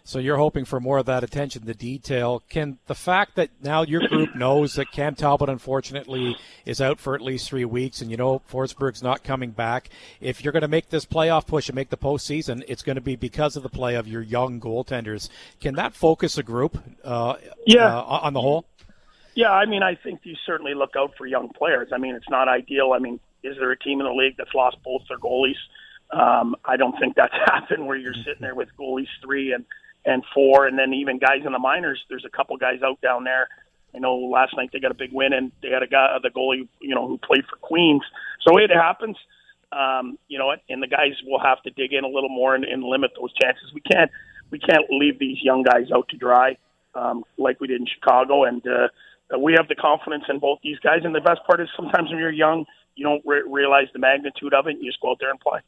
[0.07, 2.41] So you're hoping for more of that attention to detail.
[2.47, 7.13] Can the fact that now your group knows that Cam Talbot unfortunately is out for
[7.13, 9.89] at least three weeks, and you know Forsberg's not coming back,
[10.21, 13.01] if you're going to make this playoff push and make the postseason, it's going to
[13.01, 15.27] be because of the play of your young goaltenders.
[15.59, 16.81] Can that focus a group?
[17.03, 17.97] Uh, yeah.
[17.97, 18.63] Uh, on the whole.
[19.35, 21.89] Yeah, I mean, I think you certainly look out for young players.
[21.93, 22.93] I mean, it's not ideal.
[22.95, 25.59] I mean, is there a team in the league that's lost both their goalies?
[26.11, 29.65] Um, I don't think that's happened where you're sitting there with goalies three and
[30.07, 32.03] and four, and then even guys in the minors.
[32.09, 33.49] There's a couple guys out down there.
[33.93, 36.29] I know last night they got a big win, and they had a guy, the
[36.29, 38.03] goalie, you know, who played for Queens.
[38.47, 39.17] So it happens.
[39.69, 42.63] Um, you know, and the guys will have to dig in a little more and,
[42.63, 43.69] and limit those chances.
[43.73, 44.09] We can't
[44.49, 46.57] we can't leave these young guys out to dry
[46.95, 50.79] um, like we did in Chicago, and uh, we have the confidence in both these
[50.79, 51.01] guys.
[51.03, 52.65] And the best part is sometimes when you're young,
[52.95, 55.39] you don't re- realize the magnitude of it, and you just go out there and
[55.39, 55.59] play.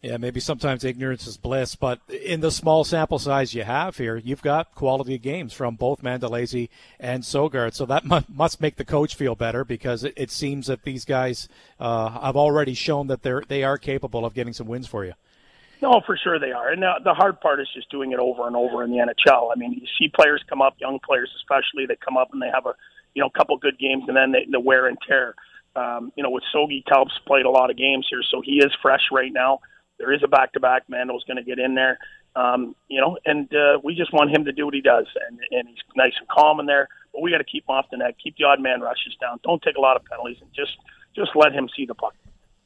[0.00, 4.16] Yeah, maybe sometimes ignorance is bliss, but in the small sample size you have here,
[4.16, 6.68] you've got quality games from both Mandolese
[7.00, 7.74] and Sogaard.
[7.74, 11.48] So that must make the coach feel better because it, seems that these guys
[11.80, 15.14] uh, have already shown that they're they are capable of getting some wins for you.
[15.82, 16.70] No, for sure they are.
[16.70, 19.50] And the, hard part is just doing it over and over in the NHL.
[19.52, 22.50] I mean, you see players come up, young players especially, they come up and they
[22.52, 22.74] have a
[23.14, 25.34] you know, couple good games, and then the, the wear and tear.
[25.74, 28.72] Um, you know, with Sogi, Talb's played a lot of games here, so he is
[28.80, 29.60] fresh right now.
[29.98, 30.84] There is a back-to-back.
[30.88, 31.98] Mando's going to get in there,
[32.36, 35.40] um, you know, and uh, we just want him to do what he does, and,
[35.50, 36.88] and he's nice and calm in there.
[37.12, 39.40] But we got to keep him off the net, keep the odd man rushes down.
[39.42, 40.76] Don't take a lot of penalties, and just
[41.16, 42.14] just let him see the puck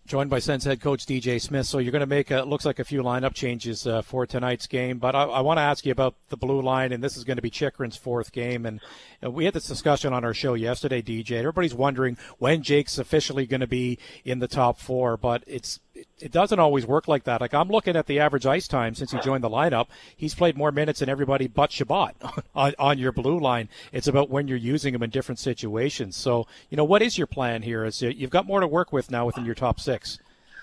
[0.06, 1.66] joined by Sens head coach DJ Smith.
[1.66, 4.66] So you're going to make a, looks like a few lineup changes uh, for tonight's
[4.66, 4.98] game.
[4.98, 7.36] But I, I want to ask you about the blue line, and this is going
[7.36, 8.66] to be Chychrun's fourth game.
[8.66, 8.80] And
[9.24, 11.32] uh, we had this discussion on our show yesterday, DJ.
[11.32, 15.80] Everybody's wondering when Jake's officially going to be in the top four, but it's
[16.18, 17.40] it doesn't always work like that.
[17.40, 19.88] Like I'm looking at the average ice time since he joined the lineup.
[20.16, 22.12] He's played more minutes than everybody but Chabot
[22.54, 23.68] on, on your blue line.
[23.92, 26.16] It's about when you're using him in different situations.
[26.16, 27.84] So, you know, what is your plan here?
[27.84, 30.18] Is you've got more to work with now within your top six.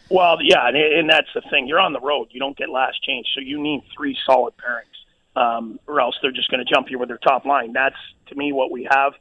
[0.09, 1.67] Well, yeah, and, and that's the thing.
[1.67, 2.29] You're on the road.
[2.31, 6.31] You don't get last change, so you need three solid pairings, um, or else they're
[6.31, 7.73] just going to jump you with their top line.
[7.73, 7.95] That's
[8.27, 9.13] to me what we have.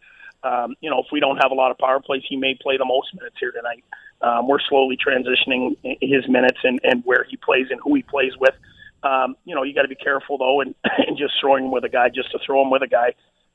[0.42, 2.78] Um, you know, if we don't have a lot of power plays, he may play
[2.78, 3.84] the most minutes here tonight.
[4.20, 8.32] Um, we're slowly transitioning his minutes and, and where he plays and who he plays
[8.38, 8.54] with.
[9.02, 10.74] Um, you know, you got to be careful though, and,
[11.06, 13.14] and just throwing him with a guy just to throw him with a guy.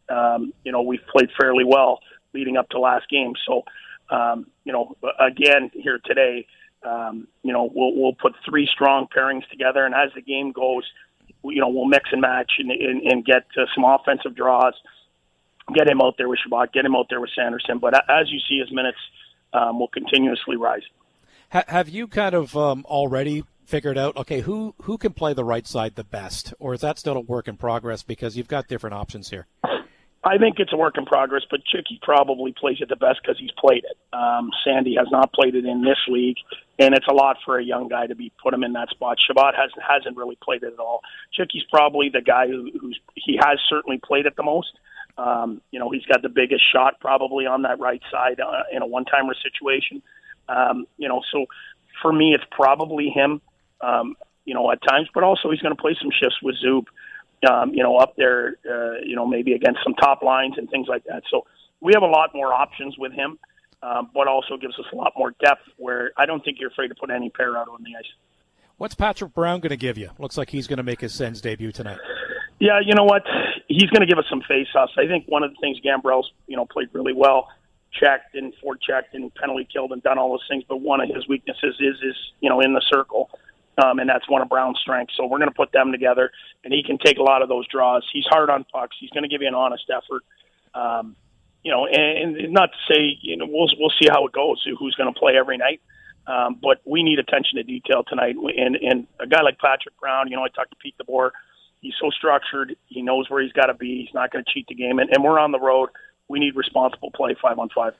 [0.09, 1.99] Um, you know, we've played fairly well
[2.33, 3.33] leading up to last game.
[3.45, 3.63] So,
[4.09, 6.47] um, you know, again here today,
[6.83, 10.83] um, you know, we'll we'll put three strong pairings together, and as the game goes,
[11.43, 14.73] you know, we'll mix and match and, and, and get uh, some offensive draws.
[15.73, 17.79] Get him out there with Chabot, get him out there with Sanderson.
[17.79, 18.97] But as you see his minutes
[19.53, 20.83] um, will continuously rise.
[21.49, 25.65] have you kind of um, already figured out okay who who can play the right
[25.65, 28.93] side the best, or is that still a work in progress because you've got different
[28.93, 29.47] options here?
[30.25, 33.37] I think it's a work in progress, but Chicky probably plays it the best because
[33.37, 33.97] he's played it.
[34.13, 36.37] Um, Sandy has not played it in this league,
[36.79, 39.17] and it's a lot for a young guy to be put him in that spot.
[39.27, 41.01] Chabot hasn't hasn't really played it at all.
[41.33, 44.71] Chicky's probably the guy who, who's he has certainly played it the most.
[45.17, 48.81] Um, you know, he's got the biggest shot probably on that right side uh, in
[48.81, 50.01] a one-timer situation.
[50.49, 51.45] Um, you know, so
[52.01, 53.41] for me, it's probably him.
[53.81, 56.85] Um, you know, at times, but also he's going to play some shifts with Zub.
[57.49, 60.87] Um, you know, up there, uh, you know, maybe against some top lines and things
[60.87, 61.23] like that.
[61.29, 61.45] So
[61.81, 63.37] we have a lot more options with him,
[63.81, 65.63] um, but also gives us a lot more depth.
[65.77, 68.05] Where I don't think you're afraid to put any pair out on the ice.
[68.77, 70.09] What's Patrick Brown going to give you?
[70.17, 71.99] Looks like he's going to make his Sens debut tonight.
[72.59, 73.23] Yeah, you know what?
[73.67, 74.93] He's going to give us some face-offs.
[74.97, 77.47] I think one of the things Gambrell's, you know, played really well,
[77.91, 80.63] checked and forechecked and penalty killed and done all those things.
[80.67, 83.29] But one of his weaknesses is, is you know, in the circle,
[83.83, 85.15] um, and that's one of Brown's strengths.
[85.17, 86.31] So we're going to put them together,
[86.63, 88.07] and he can take a lot of those draws.
[88.11, 88.95] He's hard on pucks.
[88.99, 90.23] He's going to give you an honest effort.
[90.73, 91.15] Um,
[91.63, 94.61] you know, and, and not to say, you know, we'll we'll see how it goes.
[94.77, 95.81] Who's going to play every night?
[96.27, 98.35] Um, but we need attention to detail tonight.
[98.35, 101.31] And and a guy like Patrick Brown, you know, I talked to Pete DeBoer
[101.83, 102.75] He's so structured.
[102.87, 104.05] He knows where he's got to be.
[104.05, 104.99] He's not going to cheat the game.
[104.99, 105.89] And, and we're on the road.
[106.29, 107.93] We need responsible play five on five.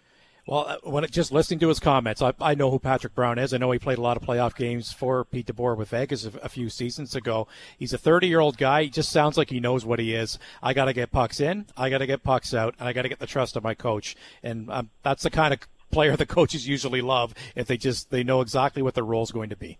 [0.48, 3.40] Well, uh, when it, just listening to his comments, I, I know who Patrick Brown
[3.40, 3.54] is.
[3.54, 6.32] I know he played a lot of playoff games for Pete DeBoer with Vegas a,
[6.42, 7.48] a few seasons ago.
[7.78, 8.84] He's a 30 year old guy.
[8.84, 10.40] He just sounds like he knows what he is.
[10.62, 13.04] I got to get pucks in, I got to get pucks out, and I got
[13.04, 14.16] to get the trust of my coach.
[14.42, 15.60] And um, that's the kind of
[15.92, 19.32] player the coaches usually love if they just they know exactly what their role is
[19.32, 19.78] going to be.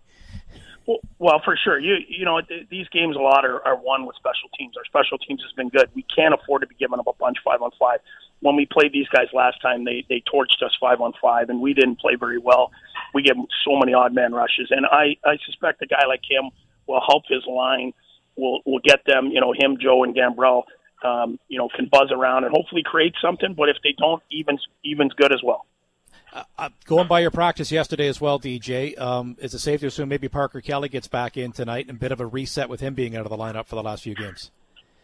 [0.86, 1.78] Well, for sure.
[1.78, 4.76] You you know th- these games a lot are, are won with special teams.
[4.76, 5.88] Our special teams has been good.
[5.94, 8.00] We can't afford to be giving up a bunch five on five.
[8.40, 11.60] When we played these guys last time, they they torched us five on five, and
[11.60, 12.70] we didn't play very well.
[13.14, 16.20] We give them so many odd man rushes, and I I suspect a guy like
[16.28, 16.50] him
[16.86, 17.94] will help his line.
[18.36, 19.28] Will will get them.
[19.28, 20.64] You know him, Joe, and Gambrell.
[21.02, 23.54] Um, you know can buzz around and hopefully create something.
[23.54, 25.64] But if they don't, evens evens good as well.
[26.34, 30.08] Uh, going by your practice yesterday as well, DJ, um, is it safe to assume
[30.08, 32.94] maybe Parker Kelly gets back in tonight and a bit of a reset with him
[32.94, 34.50] being out of the lineup for the last few games?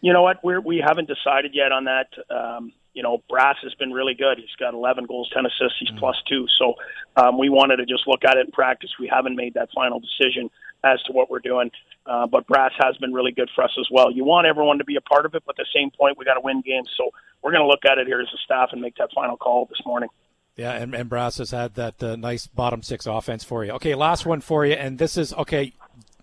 [0.01, 0.43] You know what?
[0.43, 2.07] We're, we haven't decided yet on that.
[2.29, 4.39] Um, you know, Brass has been really good.
[4.39, 5.79] He's got 11 goals, 10 assists.
[5.79, 5.99] He's mm-hmm.
[5.99, 6.47] plus two.
[6.59, 6.73] So
[7.15, 8.89] um, we wanted to just look at it in practice.
[8.99, 10.49] We haven't made that final decision
[10.83, 11.71] as to what we're doing.
[12.05, 14.11] Uh, but Brass has been really good for us as well.
[14.11, 16.25] You want everyone to be a part of it, but at the same point, we
[16.25, 16.89] got to win games.
[16.97, 17.11] So
[17.41, 19.67] we're going to look at it here as a staff and make that final call
[19.67, 20.09] this morning.
[20.57, 23.71] Yeah, and, and Brass has had that uh, nice bottom six offense for you.
[23.73, 25.73] Okay, last one for you, and this is okay.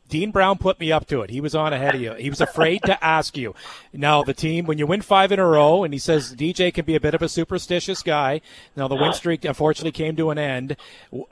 [0.08, 1.30] Dean Brown put me up to it.
[1.30, 2.14] He was on ahead of you.
[2.14, 3.54] He was afraid to ask you.
[3.92, 6.86] Now the team, when you win five in a row, and he says DJ can
[6.86, 8.40] be a bit of a superstitious guy.
[8.74, 10.76] Now the win streak unfortunately came to an end.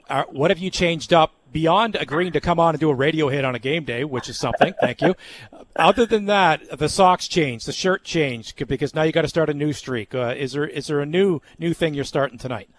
[0.09, 3.29] Uh, what have you changed up beyond agreeing to come on and do a radio
[3.29, 4.75] hit on a game day, which is something?
[4.79, 5.15] Thank you.
[5.75, 9.49] Other than that, the socks changed, the shirt changed because now you got to start
[9.49, 10.13] a new streak.
[10.13, 12.69] Uh, is there is there a new new thing you're starting tonight?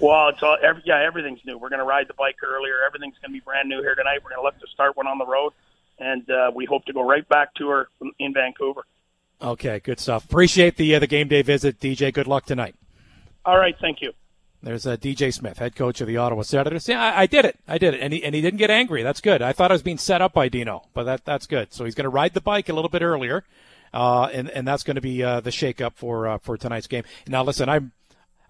[0.00, 1.58] Well, it's all every, yeah, everything's new.
[1.58, 2.84] We're going to ride the bike earlier.
[2.86, 4.20] Everything's going to be brand new here tonight.
[4.22, 5.52] We're going to look to start one on the road,
[5.98, 7.88] and uh, we hope to go right back to her
[8.18, 8.82] in Vancouver.
[9.42, 10.24] Okay, good stuff.
[10.24, 12.12] Appreciate the uh, the game day visit, DJ.
[12.12, 12.76] Good luck tonight.
[13.44, 14.12] All right, thank you.
[14.62, 16.88] There's uh, DJ Smith, head coach of the Ottawa Senators.
[16.88, 17.60] Yeah, I, I, did it.
[17.68, 19.02] I did it, and he and he didn't get angry.
[19.04, 19.40] That's good.
[19.40, 21.72] I thought I was being set up by Dino, but that that's good.
[21.72, 23.44] So he's going to ride the bike a little bit earlier,
[23.94, 27.04] uh, and and that's going to be uh, the shakeup for uh, for tonight's game.
[27.28, 27.92] Now, listen, I'm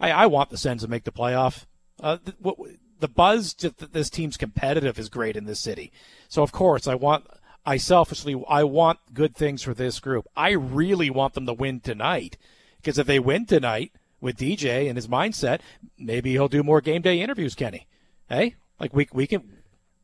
[0.01, 1.66] I, I want the Sens to make the playoff.
[2.01, 2.57] Uh, the, what,
[3.01, 5.92] the buzz that this team's competitive is great in this city.
[6.28, 7.26] So of course I want
[7.64, 10.26] I selfishly I want good things for this group.
[10.36, 12.36] I really want them to win tonight
[12.76, 15.61] because if they win tonight with DJ and his mindset,
[15.96, 17.55] maybe he'll do more game day interviews.
[17.55, 17.86] Kenny,
[18.28, 19.57] hey, like we we can.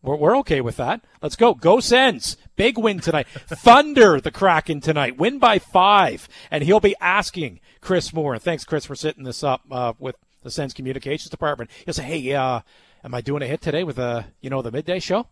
[0.05, 1.01] We're, we're okay with that.
[1.23, 1.55] Let's go.
[1.55, 2.37] Go Sens.
[2.57, 3.27] Big win tonight.
[3.27, 5.17] Thunder the Kraken tonight.
[5.17, 6.29] Win by five.
[6.51, 8.35] And he'll be asking Chris Moore.
[8.35, 11.71] And thanks, Chris, for setting this up uh, with the Sens communications department.
[11.85, 12.61] He'll say, "Hey, uh,
[13.03, 15.27] am I doing a hit today with uh, you know the midday show?"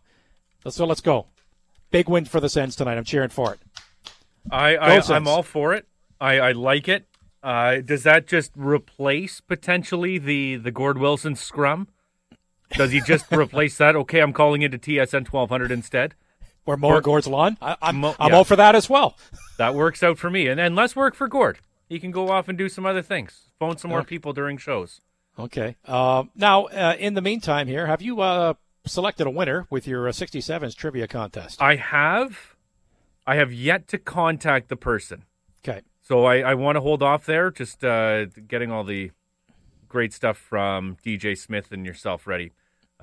[0.67, 1.27] So let's go.
[1.91, 2.97] Big win for the Sens tonight.
[2.97, 3.59] I'm cheering for it.
[4.51, 5.87] I, I am all for it.
[6.19, 7.05] I, I like it.
[7.43, 11.89] Uh, does that just replace potentially the the Gord Wilson scrum?
[12.73, 13.95] Does he just replace that?
[13.95, 16.15] Okay, I'm calling into TSN 1200 instead.
[16.65, 17.57] Or more or, Gord's lawn.
[17.61, 18.35] I, am I'm, I'm yeah.
[18.37, 19.17] all for that as well.
[19.57, 21.59] That works out for me, and and less work for Gord.
[21.89, 23.49] He can go off and do some other things.
[23.59, 25.01] Phone some more people during shows.
[25.37, 25.75] Okay.
[25.85, 28.53] Uh, now, uh, in the meantime, here, have you uh,
[28.85, 31.61] selected a winner with your 67s uh, trivia contest?
[31.61, 32.55] I have.
[33.27, 35.25] I have yet to contact the person.
[35.67, 35.81] Okay.
[36.01, 39.11] So I, I want to hold off there, just uh, getting all the
[39.87, 42.51] great stuff from DJ Smith and yourself ready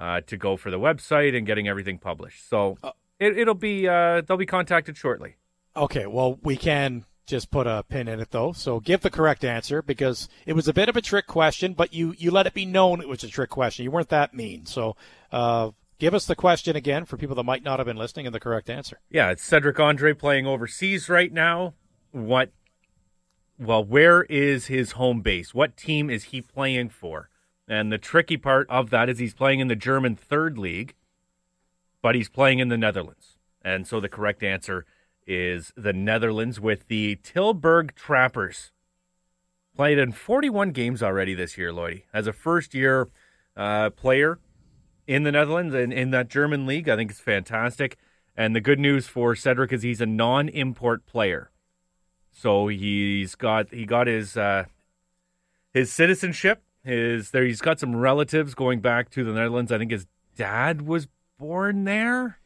[0.01, 2.49] uh, to go for the website and getting everything published.
[2.49, 2.79] So
[3.21, 5.37] it, will be uh, they'll be contacted shortly.
[5.77, 6.07] Okay.
[6.07, 8.53] Well, we can just put a pin in it though.
[8.53, 11.93] So give the correct answer because it was a bit of a trick question, but
[11.93, 13.85] you you let it be known it was a trick question.
[13.85, 14.67] You weren't that mean.
[14.67, 14.97] So
[15.31, 18.35] uh, give us the question again for people that might not have been listening and
[18.35, 18.99] the correct answer.
[19.11, 21.75] Yeah, it's Cedric Andre playing overseas right now.
[22.11, 22.51] What?
[23.59, 25.53] Well, where is his home base?
[25.53, 27.29] What team is he playing for?
[27.71, 30.95] And the tricky part of that is he's playing in the German third league,
[32.03, 33.39] but he's playing in the Netherlands.
[33.63, 34.85] And so the correct answer
[35.25, 38.73] is the Netherlands with the Tilburg Trappers.
[39.77, 42.03] Played in 41 games already this year, Lloydie.
[42.13, 43.09] As a first year
[43.57, 44.41] uh, player
[45.07, 47.97] in the Netherlands and in that German league, I think it's fantastic.
[48.37, 51.53] And the good news for Cedric is he's a non import player.
[52.33, 54.65] So he's got he got his uh,
[55.73, 56.65] his citizenship.
[56.85, 59.71] His there he's got some relatives going back to the Netherlands.
[59.71, 60.07] I think his
[60.37, 61.09] dad was
[61.39, 62.39] born there.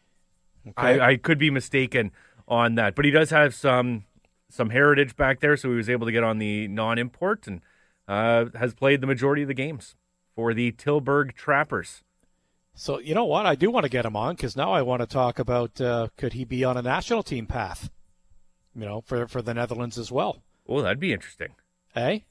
[0.66, 1.01] Okay.
[1.01, 2.11] I, I could be mistaken
[2.49, 2.95] on that.
[2.95, 4.05] But he does have some
[4.49, 7.61] some heritage back there, so he was able to get on the non-import and
[8.07, 9.97] uh, has played the majority of the games
[10.35, 12.03] for the Tilburg Trappers.
[12.74, 13.47] So you know what?
[13.47, 16.09] I do want to get him on because now I want to talk about uh,
[16.16, 17.91] could he be on a national team path?
[18.74, 20.43] You know, for for the Netherlands as well.
[20.66, 21.55] Well, that'd be interesting.
[21.95, 22.24] Hey,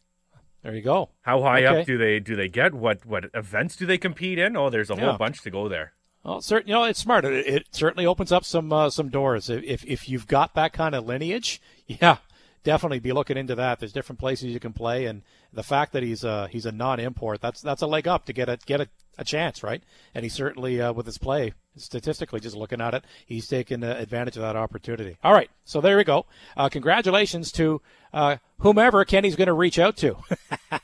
[0.64, 1.10] There you go.
[1.24, 1.82] How high Okay.
[1.82, 2.74] up do they do they get?
[2.74, 4.56] What what events do they compete in?
[4.56, 5.10] Oh, there's a Yeah.
[5.10, 5.94] whole bunch to go there.
[6.24, 7.26] Well, certain, you know, it's smart.
[7.26, 9.50] It, it certainly opens up some uh, some doors.
[9.50, 12.18] If if you've got that kind of lineage, yeah,
[12.64, 13.80] definitely be looking into that.
[13.80, 17.42] There's different places you can play, and the fact that he's a he's a non-import,
[17.42, 18.88] that's that's a leg up to get a get a,
[19.18, 19.84] a chance, right?
[20.14, 23.96] And he certainly uh, with his play, statistically, just looking at it, he's taken uh,
[23.98, 25.18] advantage of that opportunity.
[25.24, 26.26] All right, so there we go.
[26.56, 27.82] Uh, congratulations to
[28.14, 30.18] uh, whomever Kenny's going to reach out to.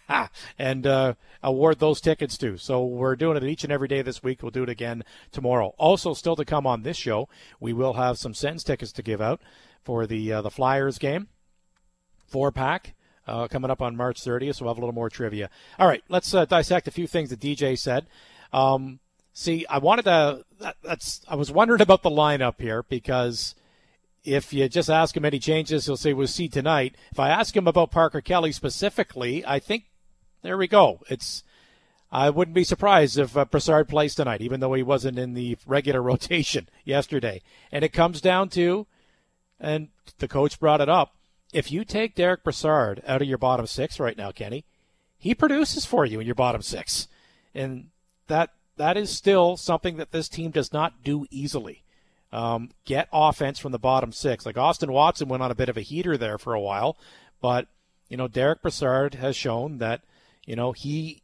[0.59, 1.13] and uh,
[1.43, 2.57] award those tickets to.
[2.57, 4.41] So we're doing it each and every day this week.
[4.41, 5.73] We'll do it again tomorrow.
[5.77, 9.21] Also, still to come on this show, we will have some Sens tickets to give
[9.21, 9.41] out
[9.83, 11.27] for the uh, the Flyers game,
[12.27, 12.95] four pack.
[13.29, 15.51] Uh, coming up on March 30th, so we'll have a little more trivia.
[15.77, 18.07] All right, let's uh, dissect a few things that DJ said.
[18.51, 18.99] Um,
[19.33, 20.45] see, I wanted to.
[20.59, 21.21] That, that's.
[21.27, 23.53] I was wondering about the lineup here because
[24.23, 26.95] if you just ask him any changes, he'll say we'll see tonight.
[27.11, 29.85] If I ask him about Parker Kelly specifically, I think
[30.41, 31.01] there we go.
[31.07, 31.43] It's
[32.11, 35.57] I wouldn't be surprised if uh, Brassard plays tonight, even though he wasn't in the
[35.67, 37.41] regular rotation yesterday.
[37.71, 38.87] And it comes down to,
[39.59, 41.13] and the coach brought it up.
[41.53, 44.65] If you take Derek Brassard out of your bottom six right now, Kenny,
[45.17, 47.07] he produces for you in your bottom six,
[47.53, 47.89] and
[48.27, 51.83] that that is still something that this team does not do easily.
[52.31, 54.45] Um, get offense from the bottom six.
[54.45, 56.97] Like Austin Watson went on a bit of a heater there for a while,
[57.41, 57.67] but
[58.07, 60.01] you know Derek Brassard has shown that
[60.45, 61.21] you know he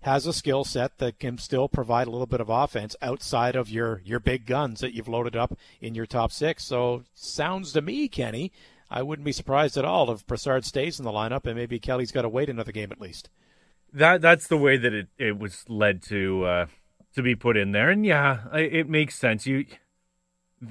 [0.00, 3.68] has a skill set that can still provide a little bit of offense outside of
[3.68, 6.64] your your big guns that you've loaded up in your top six.
[6.64, 8.50] So sounds to me, Kenny,
[8.90, 12.12] I wouldn't be surprised at all if Brassard stays in the lineup and maybe Kelly's
[12.12, 13.28] got to wait another game at least.
[13.92, 16.66] That that's the way that it, it was led to uh,
[17.14, 19.46] to be put in there, and yeah, it makes sense.
[19.46, 19.64] You,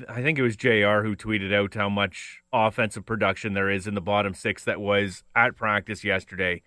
[0.07, 1.01] I think it was Jr.
[1.01, 5.23] who tweeted out how much offensive production there is in the bottom six that was
[5.35, 6.61] at practice yesterday,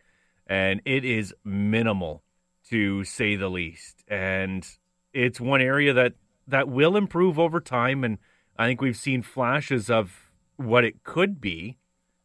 [0.46, 2.22] and it is minimal
[2.70, 4.04] to say the least.
[4.08, 4.66] And
[5.12, 6.14] it's one area that
[6.46, 8.18] that will improve over time, and
[8.56, 10.27] I think we've seen flashes of
[10.58, 11.78] what it could be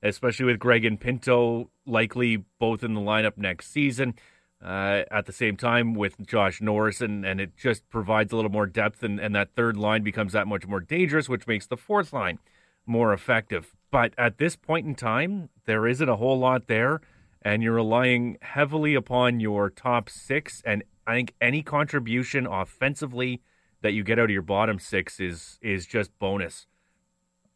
[0.03, 4.13] especially with Greig and Pinto likely both in the lineup next season.
[4.61, 8.51] Uh, at the same time with Josh Norris, and, and it just provides a little
[8.51, 11.75] more depth, and, and that third line becomes that much more dangerous, which makes the
[11.75, 12.39] fourth line
[12.85, 13.75] more effective.
[13.91, 17.01] But at this point in time, there isn't a whole lot there,
[17.41, 20.61] and you're relying heavily upon your top six.
[20.63, 23.41] And I think any contribution offensively
[23.81, 26.67] that you get out of your bottom six is is just bonus.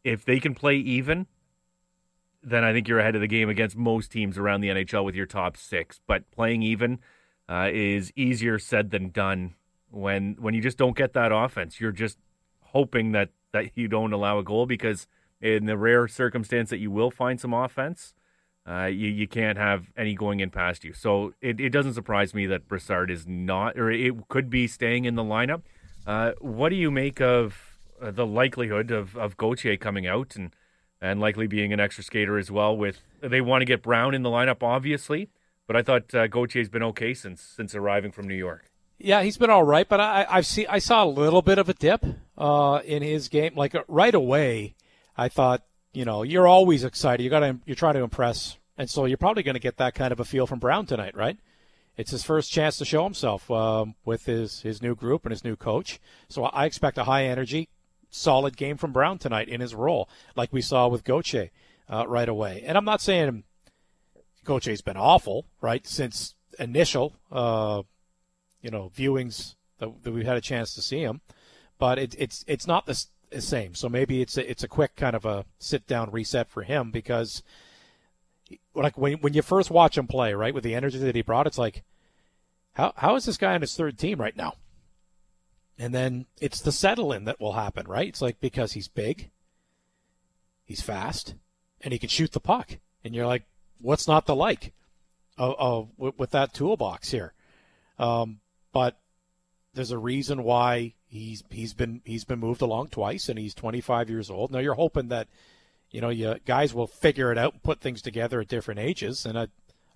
[0.04, 1.26] If they can play even,
[2.42, 5.14] then I think you're ahead of the game against most teams around the NHL with
[5.14, 6.00] your top six.
[6.06, 7.00] But playing even
[7.48, 9.54] uh, is easier said than done
[9.90, 11.80] when when you just don't get that offense.
[11.80, 12.18] You're just
[12.60, 15.06] hoping that that you don't allow a goal because
[15.40, 18.14] in the rare circumstance that you will find some offense,
[18.68, 20.92] uh, you you can't have any going in past you.
[20.92, 25.04] So it, it doesn't surprise me that Brassard is not, or it could be staying
[25.04, 25.62] in the lineup.
[26.06, 30.54] Uh, what do you make of uh, the likelihood of of Gauthier coming out and?
[31.00, 32.76] and likely being an extra skater as well.
[32.76, 35.30] With they want to get Brown in the lineup, obviously,
[35.66, 38.70] but I thought uh, Gauthier's been okay since since arriving from New York.
[38.98, 41.68] Yeah, he's been all right, but I, I've seen I saw a little bit of
[41.68, 42.04] a dip
[42.36, 43.54] uh, in his game.
[43.54, 44.74] Like uh, right away,
[45.16, 47.22] I thought, you know, you're always excited.
[47.22, 49.94] You got to you're trying to impress, and so you're probably going to get that
[49.94, 51.38] kind of a feel from Brown tonight, right?
[51.96, 55.44] It's his first chance to show himself um, with his his new group and his
[55.44, 56.00] new coach.
[56.28, 57.68] So I expect a high energy,
[58.10, 61.50] solid game from Brown tonight in his role, like we saw with Goche
[61.88, 62.62] uh, right away.
[62.66, 63.44] And I'm not saying
[64.44, 67.82] Goche's been awful, right, since initial, uh,
[68.62, 71.20] you know, viewings that, that we've had a chance to see him,
[71.78, 73.04] but it, it's it's not the,
[73.40, 73.74] same.
[73.74, 76.90] So maybe it's a, it's a quick kind of a sit down reset for him
[76.90, 77.42] because,
[78.74, 81.46] like when when you first watch him play, right, with the energy that he brought,
[81.46, 81.84] it's like,
[82.72, 84.54] how how is this guy on his third team right now?
[85.78, 88.08] And then it's the settle in that will happen, right?
[88.08, 89.30] It's like because he's big,
[90.64, 91.34] he's fast,
[91.80, 92.78] and he can shoot the puck.
[93.04, 93.44] And you're like,
[93.80, 94.72] what's not the like
[95.36, 97.32] of, of, with, that toolbox here?
[97.96, 98.40] Um,
[98.72, 98.98] but
[99.72, 104.10] there's a reason why he's he's been he's been moved along twice, and he's 25
[104.10, 104.50] years old.
[104.50, 105.28] Now you're hoping that
[105.92, 109.24] you know you guys will figure it out and put things together at different ages,
[109.24, 109.46] and I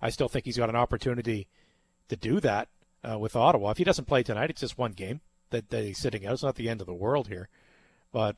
[0.01, 1.47] I still think he's got an opportunity
[2.07, 2.69] to do that
[3.09, 3.71] uh, with Ottawa.
[3.71, 5.19] If he doesn't play tonight, it's just one game
[5.53, 6.33] that, that he's sitting out.
[6.33, 7.47] It's not the end of the world here,
[8.11, 8.35] but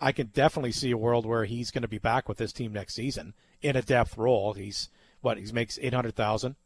[0.00, 2.72] I can definitely see a world where he's going to be back with this team
[2.72, 4.52] next season in a depth role.
[4.52, 4.88] He's
[5.20, 6.56] what he makes eight hundred thousand,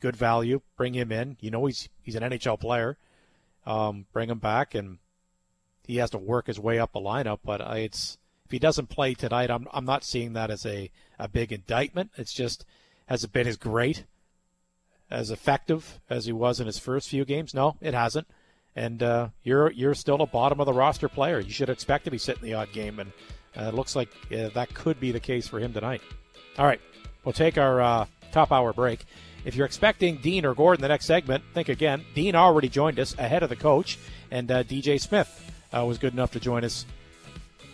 [0.00, 0.60] good value.
[0.76, 1.36] Bring him in.
[1.40, 2.96] You know he's he's an NHL player.
[3.66, 4.98] Um, bring him back, and
[5.86, 7.40] he has to work his way up the lineup.
[7.44, 11.28] But it's if he doesn't play tonight, I'm I'm not seeing that as a a
[11.28, 12.10] big indictment.
[12.16, 12.64] It's just
[13.06, 14.04] has it been as great
[15.10, 17.52] as effective as he was in his first few games?
[17.52, 18.28] No, it hasn't.
[18.76, 21.40] And uh, you're you're still a bottom of the roster player.
[21.40, 23.12] You should expect to be sitting the odd game, and
[23.56, 26.02] uh, it looks like uh, that could be the case for him tonight.
[26.58, 26.80] All right,
[27.24, 29.04] we'll take our uh, top hour break.
[29.44, 32.04] If you're expecting Dean or Gordon the next segment, think again.
[32.14, 33.98] Dean already joined us ahead of the coach,
[34.30, 36.84] and uh, DJ Smith uh, was good enough to join us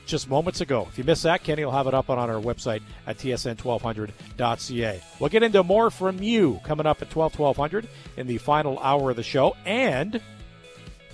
[0.07, 0.86] just moments ago.
[0.88, 5.03] If you missed that, Kenny will have it up on our website at tsn1200.ca.
[5.18, 9.11] We'll get into more from you coming up at 12 1200 in the final hour
[9.11, 10.20] of the show, and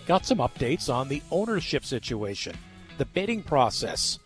[0.07, 2.57] got some updates on the ownership situation,
[2.99, 4.19] the bidding process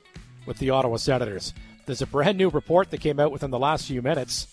[0.47, 1.53] with the Ottawa Senators.
[1.87, 4.49] There's a brand new report that came out within the last few minutes.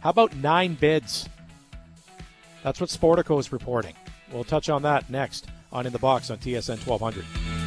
[0.00, 1.28] How about nine bids?
[2.62, 3.94] That's what Sportico is reporting.
[4.32, 7.59] We'll touch on that next on In the Box on TSN 1200.